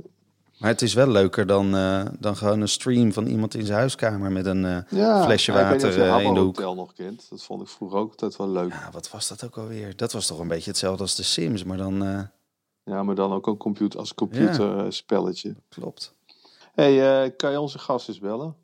Maar 0.59 0.71
het 0.71 0.83
is 0.83 0.95
wel 0.95 1.09
leuker 1.09 1.47
dan, 1.47 1.75
eh, 1.77 2.07
dan 2.19 2.37
gewoon 2.37 2.61
een 2.61 2.69
stream 2.69 3.13
van 3.13 3.27
iemand 3.27 3.55
in 3.55 3.67
zijn 3.67 3.79
huiskamer 3.79 4.33
met 4.33 4.47
een... 4.47 4.65
eh, 4.65 4.79
Ja, 4.91 5.25
Flesje 5.25 5.53
ja, 5.53 5.63
water, 5.71 6.03
eh, 6.03 6.11
Habbo 6.11 6.29
in 6.29 6.35
de 6.35 6.41
hoek. 6.41 6.57
Hotel 6.57 6.75
nog 6.75 6.93
kent. 6.93 7.27
Dat 7.31 7.43
vond 7.43 7.63
ik 7.63 7.69
vroeger 7.69 7.99
ook 7.99 8.11
altijd 8.11 8.37
wel 8.37 8.49
leuk. 8.49 8.71
ja, 8.73 8.89
wat 8.93 9.11
was 9.11 9.29
dat 9.29 9.45
ook 9.45 9.57
alweer? 9.59 9.97
Dat 9.97 10.13
was 10.13 10.27
toch 10.27 10.39
een 10.39 10.49
beetje 10.49 10.71
hetzelfde 10.71 11.03
als 11.03 11.15
de 11.15 11.23
Sims, 11.23 11.65
maar 11.65 11.77
dan... 11.77 12.05
eh, 12.05 12.21
Ja, 12.85 13.03
maar 13.03 13.15
dan 13.15 13.33
ook 13.33 13.47
een 13.47 13.57
computer, 13.57 13.99
als 14.01 14.15
computerspelletje. 14.15 15.55
klopt. 15.69 16.15
Hey, 16.75 17.25
eh, 17.25 17.37
kan 17.37 17.51
je 17.51 17.61
onze 17.61 17.79
gast 17.79 18.09
eens 18.09 18.19
bellen? 18.19 18.57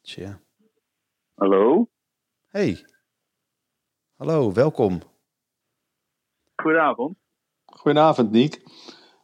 Tja. 0.00 0.40
Hallo? 1.34 1.88
Hey. 2.46 2.84
Hallo, 4.16 4.52
welkom. 4.52 5.00
Goedenavond. 6.56 7.16
Goedenavond, 7.66 8.30
Niek. 8.30 8.62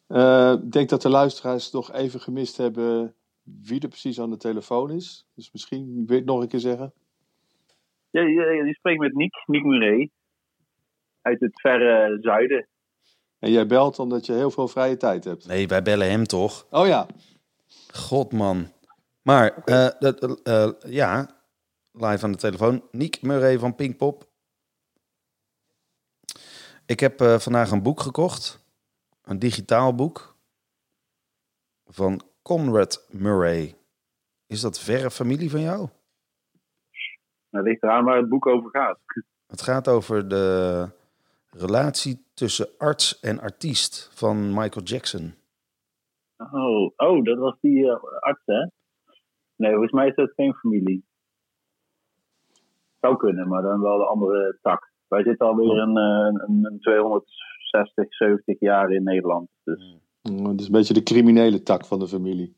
Eh, 0.06 0.52
Ik 0.64 0.72
denk 0.72 0.88
dat 0.88 1.02
de 1.02 1.08
luisteraars 1.08 1.70
nog 1.70 1.92
even 1.92 2.20
gemist 2.20 2.56
hebben 2.56 3.16
wie 3.42 3.80
er 3.80 3.88
precies 3.88 4.20
aan 4.20 4.30
de 4.30 4.36
telefoon 4.36 4.90
is. 4.90 5.26
Dus 5.34 5.52
misschien 5.52 5.94
wil 5.94 6.04
je 6.06 6.14
het 6.14 6.24
nog 6.24 6.40
een 6.40 6.48
keer 6.48 6.60
zeggen. 6.60 6.92
Ja, 8.10 8.20
je, 8.20 8.62
je 8.66 8.74
spreekt 8.74 9.00
met 9.00 9.14
Niek, 9.14 9.42
Niek 9.46 9.64
Murray. 9.64 10.10
Uit 11.22 11.40
het 11.40 11.60
verre 11.60 12.18
zuiden. 12.20 12.68
En 13.44 13.50
jij 13.50 13.66
belt 13.66 13.98
omdat 13.98 14.26
je 14.26 14.32
heel 14.32 14.50
veel 14.50 14.68
vrije 14.68 14.96
tijd 14.96 15.24
hebt. 15.24 15.46
Nee, 15.46 15.68
wij 15.68 15.82
bellen 15.82 16.10
hem 16.10 16.26
toch? 16.26 16.66
Oh 16.70 16.86
ja, 16.86 17.06
God, 17.92 18.32
man. 18.32 18.72
Maar, 19.22 19.54
eh, 19.64 19.88
dat, 19.98 20.42
eh, 20.42 20.70
ja, 20.78 21.36
live 21.92 22.24
aan 22.24 22.32
de 22.32 22.38
telefoon. 22.38 22.88
Niek 22.90 23.22
Murray 23.22 23.58
van 23.58 23.74
Pinkpop. 23.74 24.28
Ik 26.86 27.00
heb 27.00 27.20
eh, 27.20 27.38
vandaag 27.38 27.70
een 27.70 27.82
boek 27.82 28.00
gekocht. 28.00 28.64
Een 29.22 29.38
digitaal 29.38 29.94
boek. 29.94 30.36
Van 31.86 32.22
Conrad 32.42 33.06
Murray. 33.10 33.76
Is 34.46 34.60
dat 34.60 34.78
verre 34.78 35.10
familie 35.10 35.50
van 35.50 35.60
jou? 35.60 35.88
Dat 37.50 37.64
ligt 37.64 37.82
eraan 37.82 38.04
waar 38.04 38.16
het 38.16 38.28
boek 38.28 38.46
over 38.46 38.70
gaat. 38.70 38.98
Het 39.46 39.62
gaat 39.62 39.88
over 39.88 40.28
de 40.28 40.88
relatie 41.50 42.23
tussen 42.34 42.68
arts 42.78 43.20
en 43.20 43.40
artiest 43.40 44.10
van 44.14 44.48
Michael 44.48 44.84
Jackson. 44.84 45.34
Oh, 46.52 46.90
oh 46.96 47.24
dat 47.24 47.38
was 47.38 47.56
die 47.60 47.90
eh, 47.90 48.02
arts, 48.20 48.42
hè? 48.44 48.66
Nee, 49.56 49.70
volgens 49.70 49.92
mij 49.92 50.08
is 50.08 50.14
dat 50.14 50.32
geen 50.36 50.54
familie. 50.54 51.04
Zou 53.00 53.16
kunnen, 53.16 53.48
maar 53.48 53.62
dan 53.62 53.80
wel 53.80 53.98
de 53.98 54.04
andere 54.04 54.58
tak. 54.62 54.92
Wij 55.08 55.22
zitten 55.22 55.46
alweer 55.46 55.76
een, 55.78 55.96
eh, 55.96 56.44
een, 56.46 56.64
een 56.64 56.80
260, 56.80 58.14
70 58.14 58.60
jaar 58.60 58.90
in 58.90 59.02
Nederland. 59.02 59.48
Dus 59.64 59.96
Mm, 60.30 60.46
het 60.46 60.60
is 60.60 60.66
een 60.66 60.72
beetje 60.72 60.94
de 60.94 61.02
criminele 61.02 61.62
tak 61.62 61.86
van 61.86 61.98
de 61.98 62.08
familie. 62.08 62.56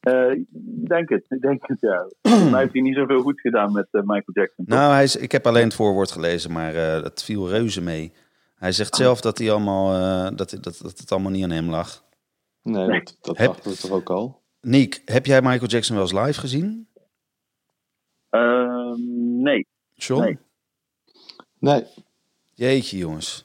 eh, 0.00 0.30
ik 0.30 0.46
denk 0.88 1.08
het, 1.08 1.24
ik 1.28 1.40
denk 1.40 1.66
het, 1.66 1.80
ja. 1.80 2.06
Mij 2.50 2.60
heeft 2.60 2.72
hij 2.72 2.82
niet 2.82 2.96
zoveel 2.96 3.20
goed 3.20 3.40
gedaan 3.40 3.72
met 3.72 3.88
Michael 3.92 4.22
Jackson. 4.32 4.64
Nou, 4.68 4.92
hij 4.92 5.02
is, 5.02 5.16
ik 5.16 5.32
heb 5.32 5.46
alleen 5.46 5.64
het 5.64 5.74
voorwoord 5.74 6.10
gelezen, 6.10 6.52
maar 6.52 6.74
het 6.74 7.22
viel 7.24 7.48
reuze 7.48 7.82
mee. 7.82 8.12
Hij 8.58 8.72
zegt 8.72 8.94
zelf 8.96 9.20
dat, 9.20 9.38
hij 9.38 9.50
allemaal, 9.50 9.94
eh, 9.94 10.36
dat, 10.36 10.50
dat, 10.50 10.62
dat 10.82 10.98
het 10.98 11.12
allemaal 11.12 11.30
niet 11.30 11.44
aan 11.44 11.50
hem 11.50 11.70
lag. 11.70 12.04
Nee, 12.62 12.86
Nee. 12.86 13.02
dat, 13.02 13.16
dat 13.20 13.36
Heb- 13.38 13.46
dachten 13.46 13.70
we 13.70 13.76
toch 13.76 13.90
ook 13.90 14.10
al. 14.10 14.42
Niek, 14.60 15.02
heb 15.04 15.26
jij 15.26 15.42
Michael 15.42 15.66
Jackson 15.70 15.96
wel 15.96 16.04
eens 16.04 16.26
live 16.26 16.40
gezien? 16.40 16.88
Ehm, 18.30 19.42
nee. 19.42 19.66
John? 19.94 20.22
Nee. 20.22 20.38
Nee, 21.58 21.84
Jeetje, 22.54 22.96
jongens. 22.96 23.44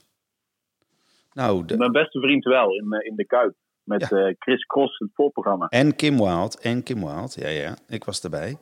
Nou, 1.34 1.66
de- 1.66 1.78
Mijn 1.78 1.92
beste 1.92 2.20
vriend 2.20 2.44
wel, 2.44 2.74
in, 2.76 2.94
eh, 2.94 3.08
in 3.10 3.16
de 3.16 3.26
Kuip. 3.26 3.56
Met 3.84 4.08
Ja. 4.10 4.18
eh, 4.18 4.36
Chris 4.40 4.66
Cross, 4.66 4.98
het 4.98 5.10
voorprogramma. 5.14 5.68
en 5.68 5.96
Kim 5.96 6.18
Wilde, 6.18 6.58
en 6.62 6.84
Kim 6.84 7.00
Wilde, 7.00 7.42
ja, 7.42 7.48
ja, 7.48 7.78
ik 7.88 8.04
was 8.04 8.24
erbij. 8.24 8.58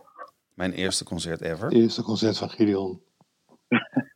Mijn 0.54 0.72
eerste 0.74 1.04
concert 1.04 1.42
ever. 1.42 1.64
het 1.66 1.74
eerste 1.74 2.04
concert 2.04 2.38
van 2.38 2.50
Gideon. 2.50 3.02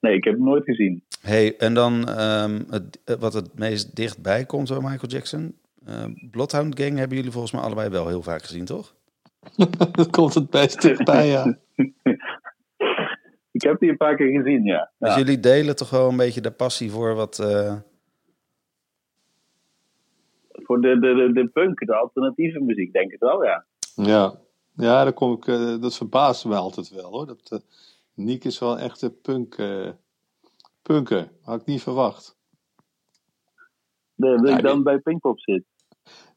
Nee, 0.00 0.14
ik 0.14 0.24
heb 0.24 0.34
hem 0.34 0.44
nooit 0.44 0.64
gezien. 0.64 1.02
Hey, 1.20 1.56
en 1.56 1.74
dan 1.74 2.08
ehm, 2.08 2.62
het, 2.70 3.00
eh, 3.04 3.16
wat 3.16 3.32
het 3.32 3.58
meest 3.58 3.96
dichtbij 3.96 4.44
komt 4.44 4.68
bij 4.68 4.80
Michael 4.80 5.10
Jackson. 5.12 5.58
eh 5.86 6.04
Bloodhound 6.30 6.80
Gang 6.80 6.98
hebben 6.98 7.16
jullie 7.16 7.32
volgens 7.32 7.52
mij 7.52 7.62
allebei 7.62 7.88
wel 7.88 8.08
heel 8.08 8.22
vaak 8.22 8.42
gezien, 8.42 8.64
toch? 8.64 8.94
dat 9.92 10.10
komt 10.10 10.34
het 10.34 10.50
best 10.50 10.82
dichtbij, 10.82 11.26
ja. 11.26 11.58
Ik 13.52 13.62
heb 13.62 13.78
die 13.80 13.90
een 13.90 13.96
paar 13.96 14.16
keer 14.16 14.40
gezien, 14.42 14.64
ja. 14.64 14.90
Dus 14.98 15.10
ja. 15.10 15.18
jullie 15.18 15.40
delen 15.40 15.76
toch 15.76 15.90
wel 15.90 16.08
een 16.08 16.16
beetje 16.16 16.40
de 16.40 16.50
passie 16.50 16.90
voor 16.90 17.14
wat... 17.14 17.38
eh, 17.38 17.74
Voor 20.52 20.80
de, 20.80 20.98
de, 20.98 21.14
de, 21.14 21.32
de 21.32 21.48
punk, 21.48 21.86
de 21.86 21.94
alternatieve 21.94 22.60
muziek, 22.60 22.92
denk 22.92 23.12
ik 23.12 23.18
wel, 23.18 23.44
ja. 23.44 23.64
Ja, 23.94 24.34
ja 24.76 25.02
daar 25.04 25.12
kom 25.12 25.32
ik, 25.32 25.44
dat 25.80 25.96
verbaasde 25.96 26.48
me 26.48 26.54
altijd 26.54 26.88
wel 26.90 27.10
hoor. 27.10 27.26
Dat, 27.26 27.40
eh 27.50 27.58
Niek 28.18 28.44
is 28.44 28.58
wel 28.58 28.78
echt 28.78 29.02
een 29.02 29.20
punk, 29.20 29.54
eh, 29.54 29.90
punker. 30.82 31.32
Had 31.42 31.60
ik 31.60 31.66
niet 31.66 31.82
verwacht. 31.82 32.36
De, 34.14 34.36
dat 34.36 34.48
Ja, 34.48 34.56
ik 34.56 34.62
dan 34.62 34.82
bij 34.82 34.98
Pinkpop 34.98 35.40
zit. 35.40 35.64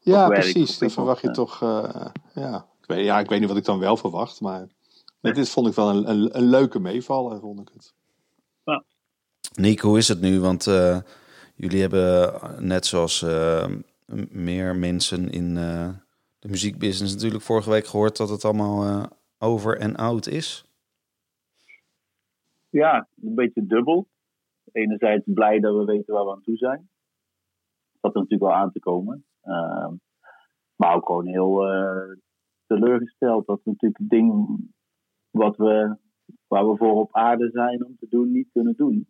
Ja, 0.00 0.28
precies. 0.28 0.78
Dan 0.78 0.88
ik 0.88 0.94
verwacht 0.94 1.22
je 1.22 1.30
toch. 1.30 1.62
eh, 1.62 2.06
ja. 2.34 2.68
Ik 2.80 2.86
weet, 2.86 3.04
ja, 3.04 3.18
ik 3.18 3.28
weet 3.28 3.40
niet 3.40 3.48
wat 3.48 3.58
ik 3.58 3.64
dan 3.64 3.78
wel 3.78 3.96
verwacht, 3.96 4.40
maar. 4.40 4.66
Dit 5.20 5.48
vond 5.48 5.66
ik 5.66 5.74
wel 5.74 5.88
een, 5.88 6.10
een, 6.10 6.36
een 6.36 6.48
leuke 6.48 6.78
meevaller, 6.78 7.40
vond 7.40 7.60
ik 7.60 7.70
het. 7.72 7.94
Nick, 9.54 9.80
hoe 9.80 9.98
is 9.98 10.08
het 10.08 10.20
nu? 10.20 10.40
Want 10.40 10.66
eh, 10.66 10.98
jullie 11.54 11.80
hebben 11.80 12.40
net 12.58 12.86
zoals 12.86 13.22
meer 14.30 14.76
mensen 14.76 15.30
in 15.30 15.56
eh, 15.56 15.88
de 16.38 16.48
muziekbusiness 16.48 17.14
natuurlijk 17.14 17.44
vorige 17.44 17.70
week 17.70 17.86
gehoord 17.86 18.16
dat 18.16 18.28
het 18.28 18.44
allemaal 18.44 18.84
eh, 18.84 19.04
over 19.38 19.78
en 19.78 19.96
oud 19.96 20.26
is. 20.26 20.64
Ja, 22.72 23.08
een 23.22 23.34
beetje 23.34 23.66
dubbel. 23.66 24.08
Enerzijds 24.72 25.24
blij 25.24 25.60
dat 25.60 25.76
we 25.76 25.84
weten 25.84 26.14
waar 26.14 26.24
we 26.24 26.30
aan 26.30 26.42
toe 26.42 26.56
zijn. 26.56 26.88
Dat 28.00 28.14
er 28.14 28.20
natuurlijk 28.20 28.50
wel 28.50 28.60
aan 28.60 28.72
te 28.72 28.80
komen. 28.80 29.24
Ehm, 29.42 29.94
maar 30.76 30.94
ook 30.94 31.06
gewoon 31.06 31.26
heel 31.26 31.66
eh, 31.66 32.16
teleurgesteld 32.66 33.46
dat 33.46 33.60
we 33.64 33.70
natuurlijk 33.70 34.00
het 34.00 34.08
ding 34.08 34.58
wat 35.30 35.56
we, 35.56 35.96
waar 36.46 36.70
we 36.70 36.76
voor 36.76 36.94
op 36.94 37.16
aarde 37.16 37.50
zijn 37.50 37.84
om 37.84 37.96
te 37.96 38.06
doen, 38.08 38.32
niet 38.32 38.50
kunnen 38.52 38.76
doen. 38.76 39.08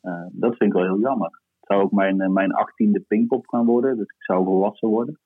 Eh, 0.00 0.26
dat 0.30 0.56
vind 0.56 0.70
ik 0.70 0.76
wel 0.78 0.86
heel 0.86 1.00
jammer. 1.00 1.30
Het 1.30 1.68
zou 1.68 1.82
ook 1.82 1.92
mijn, 1.92 2.20
eh, 2.20 2.28
mijn 2.28 2.52
achttiende 2.52 3.00
Pinkpop 3.00 3.46
gaan 3.46 3.66
worden, 3.66 3.96
dus 3.96 4.08
ik 4.08 4.22
zou 4.22 4.44
volwassen 4.44 4.88
worden. 4.88 5.20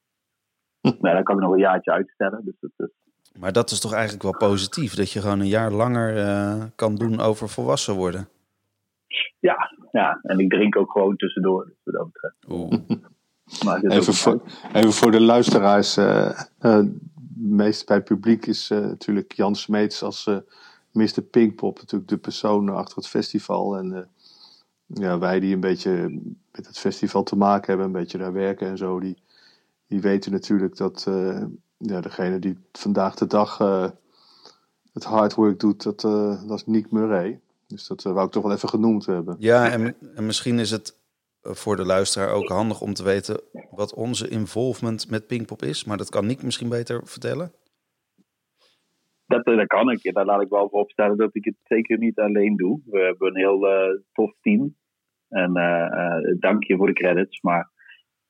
Maar 1.00 1.14
dan 1.14 1.22
kan 1.22 1.36
ik 1.36 1.42
nog 1.42 1.52
een 1.52 1.58
jaartje 1.58 1.92
uitstellen. 1.92 2.44
Dus 2.44 2.58
dat 2.60 2.72
is, 2.76 3.09
Maar 3.38 3.52
dat 3.52 3.70
is 3.70 3.80
toch 3.80 3.92
eigenlijk 3.92 4.22
wel 4.22 4.36
positief, 4.36 4.94
dat 4.94 5.10
je 5.10 5.20
gewoon 5.20 5.40
een 5.40 5.46
jaar 5.48 5.72
langer 5.72 6.16
eh, 6.26 6.62
kan 6.74 6.94
doen 6.94 7.20
over 7.20 7.48
volwassen 7.48 7.94
worden. 7.94 8.28
ja, 9.38 9.56
ja, 9.92 10.18
en 10.22 10.38
ik 10.38 10.50
drink 10.50 10.76
ook 10.76 10.90
gewoon 10.90 11.16
tussendoor. 11.16 11.64
Dus 11.64 11.74
wat 11.84 11.94
dat 11.94 12.12
betreft. 12.12 12.36
Oeh. 12.48 12.72
Maar 13.64 13.82
Even 13.82 14.14
voor, 14.14 14.42
even 14.72 14.92
voor 14.92 15.10
de 15.10 15.20
luisteraars. 15.20 15.96
eh 15.96 16.40
eh, 16.58 16.84
meest 17.36 17.86
bij 17.86 17.96
het 17.96 18.04
publiek 18.04 18.46
is 18.46 18.68
natuurlijk 18.68 19.32
Jan 19.32 19.54
Smeets 19.56 20.02
als 20.02 20.26
eh 20.26 20.36
Mr. 20.92 21.22
Pinkpop 21.30 21.78
natuurlijk 21.78 22.10
de 22.10 22.18
persoon 22.18 22.68
achter 22.68 22.96
het 22.96 23.06
festival. 23.08 23.76
En 23.76 23.92
eh, 23.96 24.02
ja, 24.86 25.18
wij 25.18 25.40
die 25.40 25.54
een 25.54 25.60
beetje 25.60 26.20
met 26.52 26.66
het 26.66 26.78
festival 26.78 27.22
te 27.22 27.36
maken 27.36 27.66
hebben, 27.66 27.86
een 27.86 27.92
beetje 28.00 28.18
daar 28.18 28.32
werken 28.32 28.68
en 28.68 28.76
zo, 28.76 29.00
die, 29.00 29.16
die 29.86 30.00
weten 30.00 30.32
natuurlijk 30.32 30.76
dat 30.76 31.04
eh, 31.08 31.44
ja, 31.88 32.00
degene 32.00 32.38
die 32.38 32.58
vandaag 32.72 33.14
de 33.14 33.26
dag 33.26 33.60
eh, 33.60 33.90
het 34.92 35.04
hard 35.04 35.34
work 35.34 35.60
doet, 35.60 35.82
dat, 35.82 36.04
eh, 36.04 36.48
dat 36.48 36.58
is 36.58 36.66
Nick 36.66 36.90
Murray. 36.90 37.40
Dus 37.66 37.86
dat 37.86 38.04
eh, 38.04 38.12
wou 38.12 38.26
ik 38.26 38.32
toch 38.32 38.42
wel 38.42 38.52
even 38.52 38.68
genoemd 38.68 39.06
hebben. 39.06 39.36
Ja, 39.38 39.70
en, 39.70 39.96
en 40.14 40.26
misschien 40.26 40.58
is 40.58 40.70
het 40.70 40.98
voor 41.42 41.76
de 41.76 41.84
luisteraar 41.84 42.30
ook 42.30 42.48
handig 42.48 42.80
om 42.80 42.94
te 42.94 43.04
weten 43.04 43.40
wat 43.70 43.94
onze 43.94 44.28
involvement 44.28 45.10
met 45.10 45.26
Pinkpop 45.26 45.62
is. 45.62 45.84
Maar 45.84 45.96
dat 45.96 46.08
kan 46.08 46.26
Nick 46.26 46.42
misschien 46.42 46.68
beter 46.68 47.00
vertellen. 47.04 47.52
Dat, 49.26 49.44
eh, 49.44 49.56
dat 49.56 49.66
kan 49.66 49.90
ik. 49.90 50.14
Daar 50.14 50.24
laat 50.24 50.42
ik 50.42 50.48
wel 50.48 50.68
voor 50.68 50.80
opstellen 50.80 51.16
dat 51.16 51.34
ik 51.34 51.44
het 51.44 51.56
zeker 51.62 51.98
niet 51.98 52.18
alleen 52.18 52.56
doe. 52.56 52.80
We 52.84 52.98
hebben 52.98 53.28
een 53.28 53.36
heel 53.36 53.66
tof 54.12 54.34
team. 54.40 54.78
En 55.30 55.56
eh, 55.56 55.86
eh, 55.86 56.36
dank 56.38 56.64
je 56.64 56.76
voor 56.76 56.86
de 56.86 56.92
credits. 56.92 57.40
Maar 57.40 57.70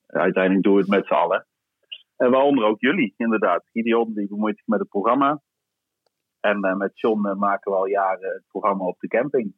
uiteindelijk 0.06 0.64
doen 0.64 0.74
we 0.74 0.80
het 0.80 0.88
met 0.88 1.06
z'n 1.06 1.12
allen. 1.12 1.46
En 2.20 2.30
waaronder 2.30 2.64
ook 2.64 2.80
jullie, 2.80 3.14
inderdaad. 3.16 3.62
Gideon 3.72 4.14
die 4.14 4.28
bemoeit 4.28 4.56
zich 4.56 4.66
met 4.66 4.78
het 4.78 4.88
programma. 4.88 5.40
En 6.40 6.62
eh, 6.62 6.76
met 6.76 7.00
John 7.00 7.26
eh, 7.26 7.34
maken 7.34 7.72
we 7.72 7.78
al 7.78 7.86
jaren 7.86 8.32
het 8.32 8.44
programma 8.48 8.84
op 8.84 8.98
de 8.98 9.08
camping. 9.08 9.54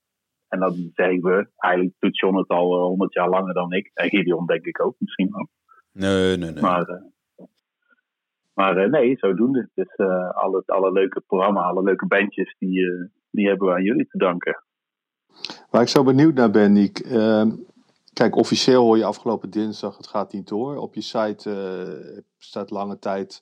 En 0.48 0.60
dan 0.60 0.90
zeggen 0.94 1.22
we, 1.22 1.48
eigenlijk 1.56 1.94
doet 1.98 2.18
John 2.18 2.36
het 2.36 2.48
al 2.48 2.74
eh, 2.74 2.82
honderd 2.82 3.12
jaar 3.12 3.28
langer 3.28 3.54
dan 3.54 3.72
ik. 3.72 3.90
En 3.94 4.08
Gideon 4.08 4.46
denk 4.46 4.64
ik 4.64 4.84
ook 4.84 4.94
misschien 4.98 5.30
wel. 5.30 5.48
Nee, 5.92 6.36
nee, 6.36 6.50
nee. 6.50 6.62
Maar, 6.62 7.12
maar 8.54 8.76
eh, 8.76 8.90
nee, 8.90 9.16
zodoende. 9.18 9.68
Dus 9.74 9.94
eh, 9.94 10.30
alle, 10.30 10.62
alle 10.66 10.92
leuke 10.92 11.20
programma, 11.26 11.62
alle 11.62 11.82
leuke 11.82 12.06
bandjes, 12.06 12.56
die, 12.58 12.86
eh, 12.86 13.08
die 13.30 13.48
hebben 13.48 13.68
we 13.68 13.74
aan 13.74 13.82
jullie 13.82 14.06
te 14.06 14.18
danken. 14.18 14.62
Waar 15.70 15.82
ik 15.82 15.88
zo 15.88 16.04
benieuwd 16.04 16.34
naar 16.34 16.50
ben, 16.50 16.72
Niek. 16.72 16.98
Kijk, 18.12 18.36
officieel 18.36 18.82
hoor 18.84 18.96
je 18.96 19.04
afgelopen 19.04 19.50
dinsdag, 19.50 19.96
het 19.96 20.06
gaat 20.06 20.32
niet 20.32 20.48
door. 20.48 20.76
Op 20.76 20.94
je 20.94 21.00
site 21.00 21.50
eh, 21.50 22.22
staat 22.38 22.70
lange 22.70 22.98
tijd 22.98 23.40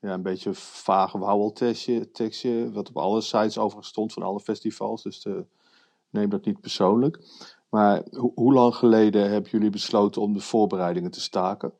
ja, 0.00 0.12
een 0.12 0.22
beetje 0.22 0.48
een 0.48 0.54
vage 0.54 1.18
wauweltekstje, 1.18 2.10
tekstje, 2.10 2.72
wat 2.72 2.88
op 2.88 2.96
alle 2.96 3.20
sites 3.20 3.58
overigens 3.58 3.88
stond 3.88 4.12
van 4.12 4.22
alle 4.22 4.40
festivals. 4.40 5.02
Dus 5.02 5.22
de, 5.22 5.46
neem 6.10 6.28
dat 6.28 6.44
niet 6.44 6.60
persoonlijk. 6.60 7.18
Maar 7.70 8.02
ho- 8.10 8.32
hoe 8.34 8.52
lang 8.52 8.74
geleden 8.74 9.30
hebben 9.30 9.50
jullie 9.50 9.70
besloten 9.70 10.22
om 10.22 10.32
de 10.32 10.40
voorbereidingen 10.40 11.10
te 11.10 11.20
staken? 11.20 11.72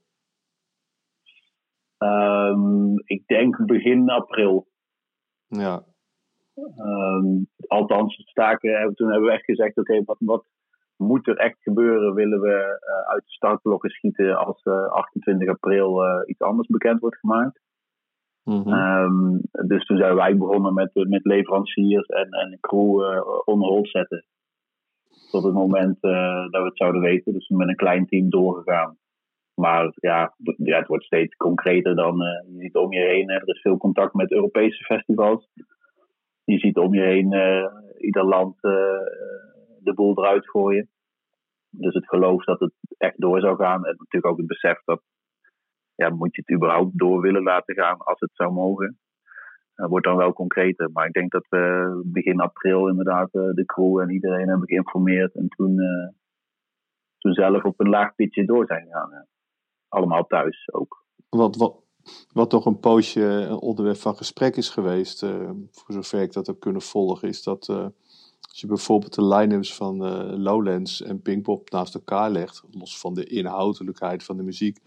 Ehm, 1.98 2.96
ik 3.04 3.26
denk 3.26 3.66
begin 3.66 4.10
april. 4.10 4.68
Ja, 5.46 5.84
Ehm, 6.76 7.44
althans, 7.66 8.14
staken, 8.14 8.76
hebben- 8.78 8.94
toen 8.94 9.10
hebben 9.10 9.28
we 9.28 9.34
echt 9.34 9.44
gezegd: 9.44 9.78
oké, 9.78 10.04
wat, 10.04 10.16
wat 10.20 10.44
moet 11.00 11.26
er 11.28 11.36
echt 11.36 11.62
gebeuren? 11.62 12.14
Willen 12.14 12.40
we 12.40 12.78
eh, 12.80 13.12
uit 13.12 13.24
de 13.24 13.30
startblokken 13.30 13.90
schieten 13.90 14.36
als 14.38 14.62
eh, 14.62 14.84
28 14.84 15.48
april 15.48 16.04
eh, 16.04 16.20
iets 16.26 16.40
anders 16.40 16.68
bekend 16.68 17.00
wordt 17.00 17.18
gemaakt? 17.18 17.60
Mhm. 18.44 18.72
Ehm, 18.72 19.38
dus 19.66 19.84
toen 19.84 19.96
zijn 19.96 20.14
wij 20.14 20.36
begonnen 20.36 20.74
met, 20.74 20.90
met 20.94 21.24
leveranciers 21.24 22.06
en, 22.06 22.28
en 22.30 22.58
crew 22.60 23.02
eh 23.02 23.22
on 23.44 23.60
hold 23.60 23.88
zetten. 23.88 24.24
Tot 25.30 25.44
het 25.44 25.54
moment 25.54 25.96
eh, 26.00 26.42
dat 26.50 26.62
we 26.62 26.68
het 26.68 26.76
zouden 26.76 27.00
weten. 27.00 27.32
Dus 27.32 27.48
met 27.48 27.68
een 27.68 27.76
klein 27.76 28.06
team 28.06 28.30
doorgegaan. 28.30 28.98
Maar 29.54 29.92
ja, 29.94 30.34
het 30.56 30.86
wordt 30.86 31.04
steeds 31.04 31.36
concreter 31.36 31.96
dan. 31.96 32.22
eh, 32.22 32.54
je 32.54 32.60
ziet 32.60 32.76
om 32.76 32.92
je 32.92 33.00
heen, 33.00 33.28
er 33.28 33.48
is 33.48 33.60
veel 33.60 33.76
contact 33.76 34.14
met 34.14 34.32
Europese 34.32 34.84
festivals. 34.84 35.48
Je 36.44 36.58
ziet 36.58 36.76
om 36.76 36.94
je 36.94 37.00
heen 37.00 37.32
eh, 37.32 37.66
ieder 37.98 38.24
land 38.24 38.62
eh, 38.64 38.72
de 39.82 39.94
boel 39.94 40.18
eruit 40.18 40.50
gooien. 40.50 40.88
Dus 41.70 41.94
het 41.94 42.08
geloof 42.08 42.44
dat 42.44 42.60
het 42.60 42.72
echt 42.98 43.20
door 43.20 43.40
zou 43.40 43.56
gaan. 43.56 43.84
En 43.84 43.94
natuurlijk 43.98 44.32
ook 44.32 44.38
het 44.38 44.46
besef 44.46 44.82
dat 44.84 45.02
ja, 45.94 46.08
moet 46.08 46.34
je 46.34 46.42
het 46.44 46.56
überhaupt 46.56 46.98
door 46.98 47.20
willen 47.20 47.42
laten 47.42 47.74
gaan 47.74 47.98
als 47.98 48.20
het 48.20 48.30
zou 48.32 48.52
mogen. 48.52 48.98
Dat 49.74 49.90
wordt 49.90 50.06
dan 50.06 50.16
wel 50.16 50.32
concreter. 50.32 50.90
Maar 50.92 51.06
ik 51.06 51.12
denk 51.12 51.30
dat 51.30 51.46
we 51.48 52.02
begin 52.04 52.40
april 52.40 52.88
inderdaad 52.88 53.34
eh, 53.34 53.50
de 53.52 53.64
crew 53.64 53.98
en 53.98 54.10
iedereen 54.10 54.48
hebben 54.48 54.68
geïnformeerd. 54.68 55.34
En 55.34 55.48
toen, 55.48 55.78
eh, 55.78 56.08
toen 57.18 57.32
zelf 57.32 57.64
op 57.64 57.80
een 57.80 57.88
laag 57.88 58.14
pitje 58.14 58.44
door 58.44 58.66
zijn 58.66 58.84
gegaan. 58.84 59.26
Allemaal 59.88 60.26
thuis 60.26 60.68
ook. 60.72 61.04
Wat, 61.28 61.56
wat, 61.56 61.84
wat 62.32 62.50
toch 62.50 62.66
een 62.66 62.80
poosje 62.80 63.22
een 63.22 63.58
onderwerp 63.58 63.96
van 63.96 64.16
gesprek 64.16 64.56
is 64.56 64.68
geweest, 64.68 65.22
eh, 65.22 65.50
voor 65.70 65.94
zover 65.94 66.22
ik 66.22 66.32
dat 66.32 66.46
heb 66.46 66.60
kunnen 66.60 66.82
volgen, 66.82 67.28
is 67.28 67.42
dat 67.42 67.68
eh, 67.68 67.86
als 68.48 68.60
je 68.60 68.66
bijvoorbeeld 68.66 69.14
de 69.14 69.24
line-ups 69.24 69.74
van 69.74 70.04
eh, 70.04 70.38
Lowlands 70.38 71.02
en 71.02 71.22
Pinkpop 71.22 71.70
naast 71.70 71.94
elkaar 71.94 72.30
legt, 72.30 72.62
los 72.70 72.98
van 72.98 73.14
de 73.14 73.24
inhoudelijkheid 73.24 74.22
van 74.24 74.36
de 74.36 74.42
muziek, 74.42 74.78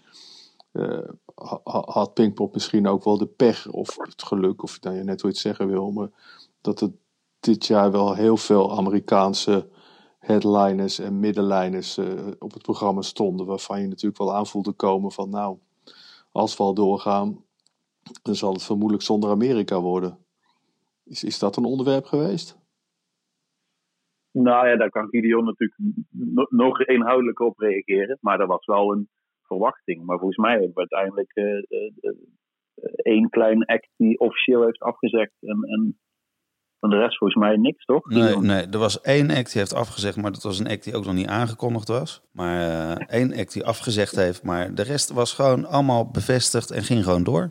eh, 0.72 1.08
ha- 1.36 1.62
ha- 1.64 1.86
had 1.86 2.14
Pinkpop 2.14 2.54
misschien 2.54 2.88
ook 2.88 3.04
wel 3.04 3.18
de 3.18 3.28
pech 3.28 3.68
of 3.68 3.98
het 3.98 4.24
geluk, 4.24 4.64
of 4.64 4.82
nou, 4.82 4.96
je 4.96 5.04
net 5.04 5.22
hoe 5.22 5.30
het 5.30 5.40
zeggen 5.40 5.68
wil, 5.68 5.92
maar 5.92 6.10
dat 6.62 6.82
er 6.82 6.92
dit 7.40 7.66
jaar 7.66 7.92
wel 7.92 8.14
heel 8.14 8.38
veel 8.38 8.78
Amerikaanse 8.78 9.70
headliners 10.20 11.00
en 11.00 11.20
middenlijners 11.20 11.98
eh, 11.98 12.28
op 12.40 12.54
het 12.54 12.62
programma 12.62 13.02
stonden, 13.02 13.46
waarvan 13.46 13.82
je 13.82 13.88
natuurlijk 13.88 14.18
wel 14.18 14.36
aan 14.36 14.48
voelde 14.48 14.72
komen 14.72 15.12
van 15.12 15.30
nou, 15.30 15.58
als 16.32 16.58
we 16.58 16.64
al 16.64 16.74
doorgaan, 16.74 17.44
dan 18.22 18.36
zal 18.36 18.54
het 18.54 18.64
vermoedelijk 18.64 19.04
zonder 19.04 19.30
Amerika 19.30 19.82
worden. 19.82 20.18
Is, 21.04 21.24
is 21.24 21.40
dat 21.40 21.56
een 21.56 21.66
onderwerp 21.66 22.06
geweest? 22.06 22.58
Nou 24.34 24.68
ja, 24.68 24.76
daar 24.76 24.90
kan 24.90 25.10
Gideon 25.10 25.46
natuurlijk 25.46 25.80
no- 26.10 26.48
nog 26.50 26.82
inhoudelijk 26.82 27.40
op 27.40 27.58
reageren. 27.58 28.18
Maar 28.22 28.38
dat 28.38 28.48
was 28.48 28.66
wel 28.66 28.92
een 28.92 29.10
verwachting. 29.42 30.06
Maar 30.06 30.18
volgens 30.18 30.38
mij 30.38 30.52
hebben 30.52 30.72
we 30.74 30.80
uiteindelijk 30.80 31.32
eh, 31.34 31.46
eh, 31.46 31.92
eh, 32.00 32.14
één 32.96 33.30
klein 33.30 33.66
act 33.66 33.90
die 33.98 34.20
officieel 34.20 34.66
heeft 34.66 34.80
afgezegd. 34.80 35.34
En, 35.40 35.64
en 35.64 35.98
van 36.80 36.90
de 36.90 36.98
rest 36.98 37.18
volgens 37.18 37.40
mij 37.40 37.58
niks, 37.58 37.86
toch? 37.86 38.10
Nee, 38.10 38.38
nee, 38.38 38.66
er 38.68 38.78
was 38.78 39.02
één 39.02 39.30
act 39.30 39.52
die 39.52 39.62
heeft 39.62 39.74
afgezegd, 39.74 40.18
maar 40.18 40.32
dat 40.32 40.44
was 40.44 40.60
een 40.60 40.68
act 40.68 40.84
die 40.84 40.96
ook 40.96 41.06
nog 41.06 41.14
niet 41.14 41.28
aangekondigd 41.28 41.88
was. 41.88 42.22
Maar 42.32 42.60
eh, 42.60 43.20
één 43.20 43.34
act 43.34 43.54
die 43.54 43.66
afgezegd 43.66 44.16
heeft, 44.16 44.44
maar 44.44 44.76
de 44.76 44.84
rest 44.84 45.10
was 45.12 45.34
gewoon 45.34 45.66
allemaal 45.66 46.12
bevestigd 46.12 46.72
en 46.72 46.84
ging 46.84 47.04
gewoon 47.04 47.24
door. 47.24 47.50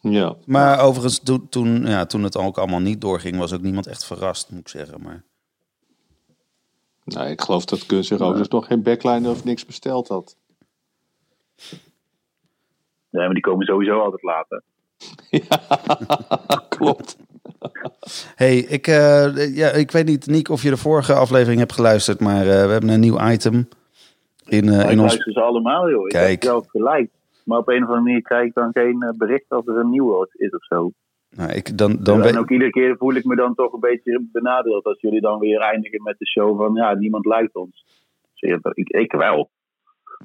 Ja. 0.00 0.36
Maar 0.46 0.80
overigens, 0.80 1.22
toen, 1.22 1.48
toen, 1.48 1.86
ja, 1.86 2.06
toen 2.06 2.22
het 2.22 2.36
ook 2.36 2.58
allemaal 2.58 2.80
niet 2.80 3.00
doorging, 3.00 3.36
was 3.36 3.54
ook 3.54 3.62
niemand 3.62 3.86
echt 3.86 4.06
verrast, 4.06 4.50
moet 4.50 4.60
ik 4.60 4.68
zeggen. 4.68 5.02
Maar 5.02 5.24
Nee, 7.04 7.30
ik 7.30 7.40
geloof 7.40 7.64
dat 7.64 7.80
Guns 7.80 8.10
N' 8.10 8.14
Roses 8.14 8.48
nog 8.48 8.66
geen 8.66 8.82
backline 8.82 9.30
of 9.30 9.44
niks 9.44 9.66
besteld 9.66 10.08
had. 10.08 10.36
Nee, 13.10 13.24
maar 13.24 13.34
die 13.34 13.42
komen 13.42 13.66
sowieso 13.66 14.00
altijd 14.00 14.22
later. 14.22 14.62
Klopt. 16.78 17.16
hey, 18.34 18.58
ik, 18.58 18.86
eh, 18.86 19.56
ja, 19.56 19.68
ik 19.68 19.90
weet 19.90 20.06
niet, 20.06 20.26
Niek, 20.26 20.48
of 20.48 20.62
je 20.62 20.70
de 20.70 20.76
vorige 20.76 21.14
aflevering 21.14 21.58
hebt 21.58 21.72
geluisterd, 21.72 22.20
maar 22.20 22.40
eh, 22.40 22.64
we 22.64 22.70
hebben 22.70 22.88
een 22.88 23.00
nieuw 23.00 23.28
item 23.30 23.68
in, 24.46 24.68
eh, 24.68 24.76
Maar 24.76 24.84
ik 24.84 24.90
in 24.90 25.00
ons... 25.00 25.12
luister 25.12 25.32
ze 25.32 25.40
allemaal, 25.40 25.90
joh. 25.90 26.04
Ik 26.04 26.12
Kijk. 26.12 26.30
heb 26.30 26.42
zelf 26.42 26.66
gelijk. 26.68 27.10
Maar 27.44 27.58
op 27.58 27.68
een 27.68 27.82
of 27.82 27.88
andere 27.88 28.00
manier 28.00 28.22
krijg 28.22 28.46
ik 28.46 28.54
dan 28.54 28.70
geen 28.72 29.14
bericht 29.18 29.44
als 29.48 29.66
er 29.66 29.76
een 29.76 29.90
nieuwe 29.90 30.28
is 30.32 30.50
of 30.50 30.64
zo. 30.64 30.92
Nou, 31.36 31.52
ik, 31.52 31.78
dan, 31.78 31.96
dan 32.00 32.22
en 32.22 32.38
ook 32.38 32.50
iedere 32.50 32.70
keer 32.70 32.96
voel 32.96 33.14
ik 33.14 33.24
me 33.24 33.36
dan 33.36 33.54
toch 33.54 33.72
een 33.72 33.80
beetje 33.80 34.28
benadeeld 34.32 34.84
als 34.84 35.00
jullie 35.00 35.20
dan 35.20 35.38
weer 35.38 35.60
eindigen 35.60 36.02
met 36.02 36.18
de 36.18 36.26
show 36.26 36.58
van 36.58 36.74
ja, 36.74 36.94
niemand 36.94 37.26
lijkt 37.26 37.54
ons. 37.54 37.84
Dus 38.34 38.58
ik, 38.74 38.88
ik 38.88 39.12
wel. 39.12 39.50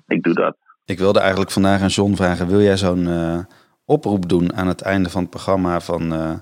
Ik 0.08 0.24
doe 0.24 0.34
dat. 0.34 0.58
ik 0.86 1.00
wilde 1.00 1.20
eigenlijk 1.20 1.52
vandaag 1.52 1.82
aan 1.82 1.88
John 1.88 2.14
vragen, 2.14 2.48
wil 2.48 2.62
jij 2.62 2.78
zo'n 2.78 3.08
eh, 3.08 3.40
oproep 3.86 4.30
doen 4.30 4.54
aan 4.54 4.68
het 4.68 4.82
einde 4.82 5.10
van 5.10 5.22
het 5.22 5.30
programma 5.30 5.80
van 5.80 6.14
eh, 6.14 6.34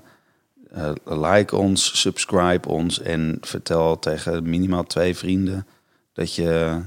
eh, 0.70 0.92
like 1.04 1.56
ons, 1.56 2.00
subscribe 2.00 2.68
ons 2.68 3.00
en 3.00 3.38
vertel 3.40 3.98
tegen 3.98 4.48
minimaal 4.48 4.84
twee 4.84 5.16
vrienden 5.16 5.66
dat 6.12 6.34
je... 6.34 6.80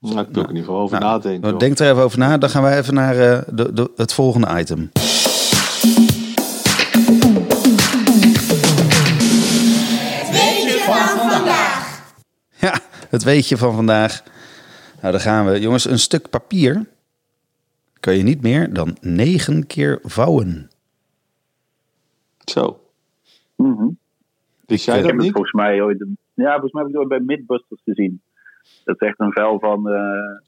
Nou, 0.00 0.20
ik 0.20 0.26
wil 0.32 0.42
er 0.42 0.48
in 0.48 0.56
ieder 0.56 0.64
geval 0.64 0.80
over 0.80 1.00
Nou, 1.00 1.12
nadenken. 1.12 1.50
joh. 1.50 1.58
Denk 1.58 1.78
er 1.78 1.90
even 1.90 2.02
over 2.02 2.18
na, 2.18 2.38
dan 2.38 2.50
gaan 2.50 2.62
wij 2.62 2.78
even 2.78 2.94
naar 2.94 3.16
eh, 3.16 3.40
de, 3.52 3.72
de, 3.72 3.90
het 3.96 4.12
volgende 4.12 4.58
item. 4.60 4.90
Het 13.08 13.22
weetje 13.22 13.56
van 13.56 13.74
vandaag. 13.74 14.22
Nou, 15.00 15.12
daar 15.12 15.20
gaan 15.20 15.46
we. 15.46 15.60
Jongens, 15.60 15.84
een 15.84 15.98
stuk 15.98 16.30
papier 16.30 16.86
kan 18.00 18.16
je 18.16 18.22
niet 18.22 18.42
meer 18.42 18.72
dan 18.72 18.96
negen 19.00 19.66
keer 19.66 19.98
vouwen. 20.02 20.70
Zo. 22.44 22.80
Mhm. 23.56 23.88
Wist 24.66 24.84
jij 24.84 24.96
Ik 24.96 25.00
dat 25.02 25.10
heb 25.10 25.14
het 25.14 25.24
niet? 25.24 25.32
volgens 25.32 25.52
mij 25.52 25.82
ooit. 25.82 26.04
Ja, 26.34 26.50
volgens 26.52 26.72
mij 26.72 26.82
heb 26.82 26.90
ik 26.90 26.98
het 26.98 27.10
ooit 27.10 27.26
bij 27.26 27.36
Midbusters 27.36 27.82
gezien. 27.84 28.20
Dat 28.84 29.00
is 29.00 29.08
echt 29.08 29.20
een 29.20 29.32
vel 29.32 29.58
van 29.58 29.88
eh 29.88 30.38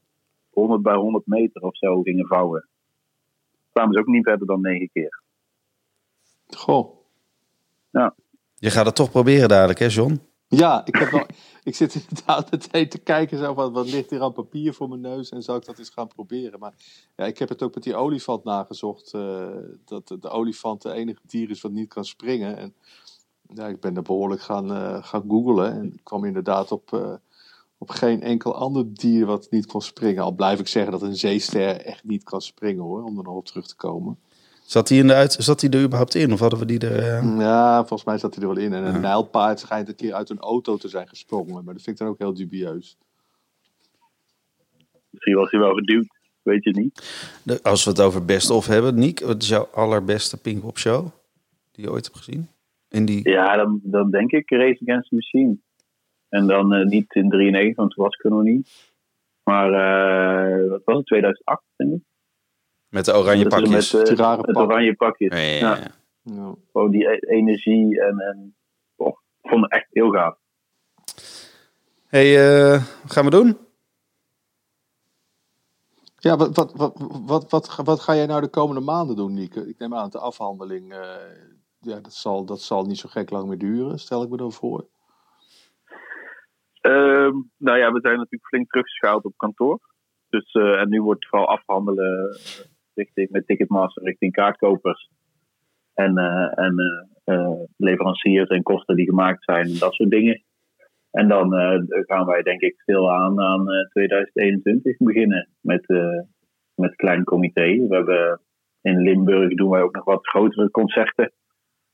100 0.49 0.81
bij 0.81 0.95
100 0.95 1.27
meter 1.27 1.61
of 1.61 1.77
zo 1.77 2.01
gingen 2.01 2.27
vouwen. 2.27 2.67
Kwamen 3.71 3.93
ze 3.93 3.99
ook 3.99 4.07
niet 4.07 4.23
verder 4.23 4.47
dan 4.47 4.61
negen 4.61 4.89
keer. 4.93 5.21
Goh. 6.47 6.99
Je 8.55 8.69
gaat 8.69 8.85
het 8.85 8.95
toch 8.95 9.11
proberen 9.11 9.49
dadelijk, 9.49 9.79
hè, 9.79 9.85
John? 9.85 10.21
Ja, 10.53 10.85
ik, 10.85 10.95
heb 10.95 11.09
wel, 11.09 11.25
ik 11.63 11.75
zit 11.75 11.95
inderdaad 11.95 12.51
meteen 12.51 12.89
te 12.89 12.97
kijken, 12.97 13.37
zo, 13.37 13.53
wat, 13.53 13.71
wat 13.71 13.89
ligt 13.89 14.09
hier 14.09 14.21
aan 14.21 14.33
papier 14.33 14.73
voor 14.73 14.89
mijn 14.89 15.01
neus 15.01 15.29
en 15.29 15.43
zou 15.43 15.57
ik 15.57 15.65
dat 15.65 15.79
eens 15.79 15.89
gaan 15.89 16.07
proberen. 16.07 16.59
Maar 16.59 16.73
ja, 17.15 17.25
ik 17.25 17.37
heb 17.37 17.49
het 17.49 17.61
ook 17.63 17.73
met 17.73 17.83
die 17.83 17.95
olifant 17.95 18.43
nagezocht, 18.43 19.13
eh, 19.13 19.49
dat 19.85 20.07
de 20.07 20.29
olifant 20.29 20.81
de 20.81 20.91
enige 20.91 21.19
dier 21.27 21.49
is 21.49 21.61
wat 21.61 21.71
niet 21.71 21.89
kan 21.89 22.05
springen. 22.05 22.57
En 22.57 22.73
ja, 23.53 23.67
ik 23.67 23.79
ben 23.79 23.95
er 23.95 24.01
behoorlijk 24.01 24.41
gaan, 24.41 24.71
eh, 24.71 25.03
gaan 25.03 25.23
googlen 25.27 25.71
en 25.71 25.93
ik 25.93 26.03
kwam 26.03 26.25
inderdaad 26.25 26.71
op, 26.71 26.93
eh, 26.93 27.13
op 27.77 27.89
geen 27.89 28.21
enkel 28.21 28.55
ander 28.55 28.93
dier 28.93 29.25
wat 29.25 29.47
niet 29.49 29.65
kon 29.65 29.81
springen. 29.81 30.23
Al 30.23 30.31
blijf 30.31 30.59
ik 30.59 30.67
zeggen 30.67 30.91
dat 30.91 31.01
een 31.01 31.15
zeester 31.15 31.81
echt 31.81 32.03
niet 32.03 32.23
kan 32.23 32.41
springen 32.41 32.83
hoor, 32.83 33.03
om 33.03 33.17
er 33.17 33.23
nog 33.23 33.35
op 33.35 33.45
terug 33.45 33.67
te 33.67 33.75
komen. 33.75 34.19
Zat 34.71 34.89
hij, 34.89 34.97
in 34.97 35.07
de 35.07 35.13
uit, 35.13 35.33
zat 35.33 35.61
hij 35.61 35.69
er 35.69 35.81
überhaupt 35.83 36.15
in? 36.15 36.33
Of 36.33 36.39
hadden 36.39 36.59
we 36.59 36.65
die 36.65 36.79
er... 36.79 36.99
eh? 36.99 37.37
Ja, 37.39 37.77
volgens 37.77 38.03
mij 38.03 38.17
zat 38.17 38.35
hij 38.35 38.43
er 38.43 38.49
wel 38.53 38.63
in. 38.63 38.73
En 38.73 38.83
een 38.83 39.01
nijlpaard 39.01 39.59
schijnt 39.59 39.87
een 39.87 39.95
keer 39.95 40.13
uit 40.13 40.29
een 40.29 40.39
auto 40.39 40.77
te 40.77 40.87
zijn 40.87 41.07
gesprongen, 41.07 41.63
maar 41.63 41.73
dat 41.73 41.83
vind 41.83 41.87
ik 41.95 41.97
dan 41.97 42.07
ook 42.07 42.19
heel 42.19 42.33
dubieus. 42.33 42.97
Misschien 45.09 45.35
was 45.35 45.51
hij 45.51 45.59
wel 45.59 45.73
geduwd. 45.73 46.07
Weet 46.41 46.63
je 46.63 46.71
niet. 46.71 47.03
De- 47.43 47.63
als 47.63 47.83
we 47.83 47.89
het 47.89 47.99
over 48.01 48.25
best 48.25 48.49
of 48.49 48.67
hebben, 48.67 48.95
Niek, 48.95 49.19
wat 49.19 49.41
is 49.41 49.47
jouw 49.47 49.69
allerbeste 49.73 50.37
Pinkpop 50.41 50.77
show 50.77 51.07
die 51.71 51.85
je 51.85 51.91
ooit 51.91 52.05
hebt 52.05 52.17
gezien? 52.17 52.47
In 52.89 53.05
die... 53.05 53.29
Ja, 53.29 53.55
dan, 53.55 53.79
dan 53.83 54.11
denk 54.11 54.31
ik 54.31 54.49
Race 54.49 54.79
Against 54.87 55.09
the 55.09 55.15
Machine. 55.15 55.57
En 56.29 56.47
dan 56.47 56.73
eh, 56.73 56.85
niet 56.85 57.13
in 57.15 57.29
93, 57.29 57.75
want 57.75 57.91
toen 57.93 58.03
was 58.03 58.13
ik 58.15 58.23
er 58.23 58.31
nog 58.31 58.43
niet. 58.43 58.69
Maar 59.43 59.67
eh, 59.73 60.69
wat 60.69 60.81
was 60.83 60.97
het? 60.97 61.05
2008, 61.05 61.63
denk 61.75 61.93
ik. 61.93 62.01
Met 62.91 63.05
de 63.05 63.15
oranje 63.17 63.47
pakjes. 63.47 63.91
Met, 63.93 64.01
eh, 64.01 64.07
Die 64.07 64.23
rare 64.23 64.41
het 64.41 64.51
pak. 64.51 64.63
oranje 64.63 64.95
pakjes. 64.95 65.33
Ja, 65.33 65.39
ja, 65.39 65.57
Ja. 65.59 65.75
ja. 65.75 65.91
Ja. 66.23 66.55
Gewoon 66.71 66.91
die 66.91 67.07
e- 67.07 67.19
energie 67.27 68.01
en, 68.01 68.19
en 68.19 68.55
oh, 68.95 69.07
ik 69.41 69.49
vond 69.49 69.61
het 69.63 69.71
echt 69.71 69.87
heel 69.89 70.09
gaaf. 70.09 70.35
hey, 72.07 72.27
eh, 72.71 72.83
wat 73.01 73.11
gaan 73.11 73.25
we 73.25 73.31
doen? 73.31 73.57
Ja, 76.17 76.37
wat, 76.37 76.55
wat, 76.55 76.71
wat, 76.75 76.93
wat, 77.25 77.49
wat, 77.49 77.75
wat 77.83 77.99
ga 77.99 78.15
jij 78.15 78.25
nou 78.25 78.41
de 78.41 78.47
komende 78.49 78.81
maanden 78.81 79.15
doen, 79.15 79.33
Nieke? 79.33 79.67
Ik 79.69 79.77
neem 79.79 79.93
aan 79.95 80.01
dat 80.03 80.11
de 80.11 80.19
afhandeling, 80.19 80.93
eh, 80.93 81.15
ja, 81.79 81.99
dat, 81.99 82.13
zal, 82.13 82.45
dat 82.45 82.61
zal 82.61 82.85
niet 82.85 82.97
zo 82.97 83.09
gek 83.09 83.29
lang 83.29 83.47
meer 83.47 83.57
duren, 83.57 83.99
stel 83.99 84.23
ik 84.23 84.29
me 84.29 84.37
dan 84.37 84.51
voor. 84.51 84.87
Ehm, 86.81 87.33
nou 87.57 87.77
ja, 87.77 87.91
we 87.91 87.99
zijn 88.01 88.15
natuurlijk 88.17 88.47
flink 88.47 88.69
teruggeschaald 88.69 89.23
op 89.25 89.33
kantoor. 89.37 89.79
Dus, 90.29 90.51
eh, 90.51 90.79
en 90.79 90.89
nu 90.89 91.01
wordt 91.01 91.27
vooral 91.27 91.47
afhandelen 91.47 92.29
eh, 92.29 92.65
richting, 92.93 93.29
met 93.29 93.47
Ticketmaster 93.47 94.03
richting 94.03 94.31
kaartkopers. 94.31 95.09
En, 95.93 96.17
eh, 96.17 96.59
en 96.65 96.75
eh, 96.77 97.35
eh, 97.35 97.59
leveranciers 97.77 98.49
en 98.49 98.63
kosten 98.63 98.95
die 98.95 99.09
gemaakt 99.09 99.43
zijn 99.43 99.65
en 99.65 99.79
dat 99.79 99.93
soort 99.93 100.09
dingen. 100.09 100.43
En 101.11 101.27
dan 101.27 101.51
gaan 101.87 102.25
wij 102.25 102.41
denk 102.41 102.61
ik 102.61 102.81
stil 102.81 103.11
aan 103.11 103.41
aan 103.41 103.71
eh, 103.71 103.87
2021 103.87 104.97
beginnen 104.97 105.49
met, 105.61 105.85
met 106.75 106.95
klein 106.95 107.23
comité. 107.23 107.87
We 107.87 107.95
hebben 107.95 108.41
in 108.81 109.01
Limburg 109.01 109.53
doen 109.53 109.69
wij 109.69 109.81
ook 109.81 109.95
nog 109.95 110.05
wat 110.05 110.27
grotere 110.27 110.71
concerten. 110.71 111.31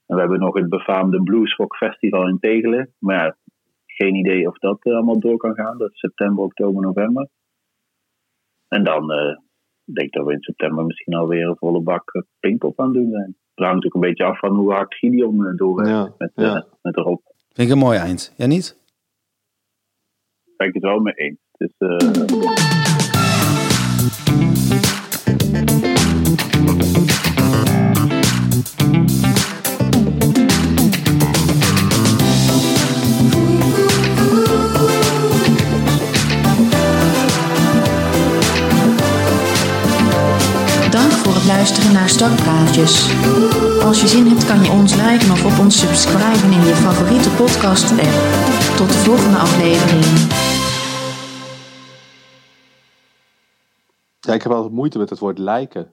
En 0.05 0.15
we 0.15 0.19
hebben 0.19 0.39
nog 0.39 0.53
het 0.53 0.69
befaamde 0.69 1.23
Bluesrock 1.23 1.75
Festival 1.75 2.27
in 2.27 2.39
Tegelen. 2.39 2.93
Maar 2.99 3.37
geen 3.85 4.15
idee 4.15 4.47
of 4.47 4.57
dat 4.57 4.83
allemaal 4.83 5.19
door 5.19 5.37
kan 5.37 5.55
gaan. 5.55 5.77
Dat 5.77 5.91
is 5.91 5.99
september, 5.99 6.43
oktober, 6.43 6.81
november. 6.81 7.27
En 8.67 8.83
dan 8.83 9.11
eh, 9.87 9.93
denk 9.93 10.07
ik 10.07 10.13
dat 10.13 10.25
we 10.25 10.33
in 10.33 10.41
september 10.41 10.85
misschien 10.85 11.13
alweer 11.13 11.47
een 11.47 11.57
volle 11.57 11.81
bak 11.81 12.13
eh, 12.13 12.21
Pinkpop 12.39 12.79
aan 12.79 12.85
het 12.85 12.95
doen 12.95 13.11
zijn. 13.11 13.35
Het 13.57 13.65
hangt 13.65 13.83
natuurlijk 13.83 13.95
een 13.95 14.09
beetje 14.09 14.23
af 14.23 14.39
van 14.39 14.55
hoe 14.55 14.71
hard 14.71 14.95
Gideon 14.95 15.41
uh, 15.41 15.57
doorwerkt 15.57 15.91
Ja, 15.91 16.13
met, 16.17 16.31
eh, 16.35 16.45
ja. 16.45 16.65
met 16.81 16.93
de 16.93 17.01
Rob. 17.01 17.19
Vind 17.53 17.67
ik 17.67 17.73
een 17.73 17.81
mooi 17.81 17.97
eind. 17.97 18.33
Ja, 18.37 18.45
niet? 18.45 18.77
Ben 20.57 20.67
ik 20.67 20.73
het 20.73 20.83
wel 20.83 20.99
mee 20.99 21.13
eens. 21.13 21.37
Dus, 21.57 21.71
eh, 21.77 22.96
Als 42.67 44.01
je 44.01 44.07
zin 44.07 44.25
hebt 44.27 44.45
kan 44.45 44.63
je 44.63 44.71
ons 44.71 44.95
liken 44.95 45.31
of 45.31 45.45
op 45.45 45.59
ons 45.65 45.79
subscriben 45.79 46.51
in 46.51 46.65
je 46.65 46.75
favoriete 46.75 47.29
podcast 47.29 47.91
app. 47.91 48.17
Tot 48.77 48.87
de 48.87 48.93
volgende 48.97 49.37
aflevering. 49.37 50.03
Ja, 54.19 54.33
ik 54.33 54.41
heb 54.43 54.51
altijd 54.51 54.73
moeite 54.73 54.97
met 54.97 55.09
het 55.09 55.19
woord 55.19 55.37
lijken. 55.37 55.91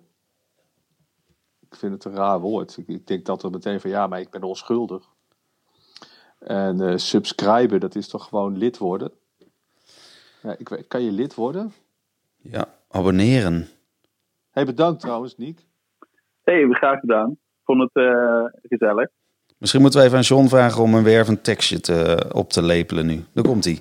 Ik 1.60 1.74
vind 1.76 1.92
het 1.92 2.04
een 2.04 2.14
raar 2.14 2.40
woord. 2.40 2.76
Ik, 2.76 2.88
ik 2.88 3.06
denk 3.06 3.24
dat 3.26 3.42
er 3.42 3.50
meteen 3.50 3.80
van 3.80 3.90
ja, 3.90 4.06
maar 4.06 4.20
ik 4.20 4.30
ben 4.30 4.42
onschuldig. 4.42 5.04
En 6.38 6.80
eh 6.80 6.96
subscriben, 6.96 7.80
dat 7.80 7.94
is 7.94 8.08
toch 8.08 8.28
gewoon 8.28 8.58
lid 8.58 8.78
worden? 8.78 9.12
Ja, 10.42 10.56
ik, 10.58 10.68
weet- 10.68 10.86
kan 10.86 11.02
je 11.02 11.10
lid 11.12 11.34
worden? 11.34 11.72
Ja, 12.36 12.74
abonneren. 12.90 13.68
hey, 14.50 14.64
bedankt 14.64 15.00
trouwens, 15.00 15.36
Niek. 15.36 15.66
Hey, 16.44 16.54
hebben 16.54 16.72
we 16.72 16.76
graag 16.76 17.00
gedaan. 17.00 17.30
Ik 17.30 17.64
vond 17.64 17.80
het 17.80 18.04
eh, 18.04 18.44
gezellig. 18.62 19.08
Misschien 19.58 19.80
moeten 19.80 20.00
we 20.00 20.06
even 20.06 20.18
aan 20.18 20.24
John 20.24 20.48
vragen 20.48 20.82
om 20.82 20.94
een 20.94 21.04
wervend 21.04 21.44
tekstje 21.44 21.80
te, 21.80 22.26
op 22.32 22.50
te 22.50 22.62
lepelen 22.62 23.06
nu. 23.06 23.24
Daar 23.32 23.44
komt 23.44 23.64
hij. 23.64 23.80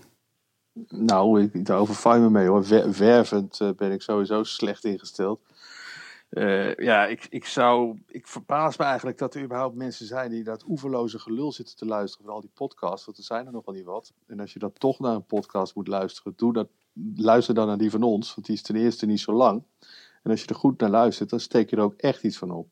Nou, 0.89 1.41
ik, 1.41 1.65
daar 1.65 1.78
overval 1.78 2.19
me 2.19 2.30
mee 2.30 2.47
hoor. 2.47 2.63
Wer- 2.67 2.97
wervend 2.97 3.60
eh, 3.60 3.69
ben 3.76 3.91
ik 3.91 4.02
sowieso 4.02 4.43
slecht 4.43 4.86
ingesteld. 4.86 5.41
Eh, 6.30 6.76
ja, 6.76 7.06
ik, 7.06 7.28
ik 7.30 7.45
zou. 7.45 7.99
Ik 8.08 8.28
verbaas 8.28 8.78
me 8.78 8.86
eigenlijk 8.86 9.17
dat 9.17 9.36
er 9.36 9.43
überhaupt 9.43 9.76
mensen 9.76 10.06
zijn 10.06 10.32
die 10.32 10.43
dat 10.43 10.63
oeverloze 10.67 11.19
gelul 11.19 11.52
zitten 11.52 11.76
te 11.76 11.86
luisteren 11.86 12.26
van 12.26 12.36
al 12.36 12.41
die 12.41 12.52
podcasts. 12.54 13.06
Want 13.06 13.17
er 13.17 13.23
zijn 13.23 13.45
er 13.45 13.52
nogal 13.52 13.73
niet 13.73 13.86
wat. 13.86 14.13
En 14.28 14.39
als 14.39 14.54
je 14.54 14.60
dan 14.60 14.73
toch 14.73 14.99
naar 14.99 15.15
een 15.15 15.26
podcast 15.26 15.76
moet 15.76 15.88
luisteren, 15.88 16.34
doe 16.36 16.54
dat. 16.54 16.67
Luister 17.15 17.54
dan 17.54 17.67
naar 17.67 17.78
die 17.78 17.91
van 17.91 18.04
ons, 18.04 18.36
want 18.36 18.47
die 18.47 18.56
is 18.56 18.62
ten 18.62 18.76
eerste 18.76 19.06
niet 19.06 19.19
zo 19.19 19.34
lang. 19.34 19.63
En 20.23 20.31
als 20.31 20.41
je 20.41 20.47
er 20.47 20.55
goed 20.55 20.79
naar 20.79 20.89
luistert, 20.89 21.29
dan 21.29 21.39
steek 21.39 21.69
je 21.69 21.75
er 21.75 21.81
ook 21.81 21.93
echt 21.97 22.23
iets 22.23 22.38
van 22.38 22.51
op. 22.51 22.67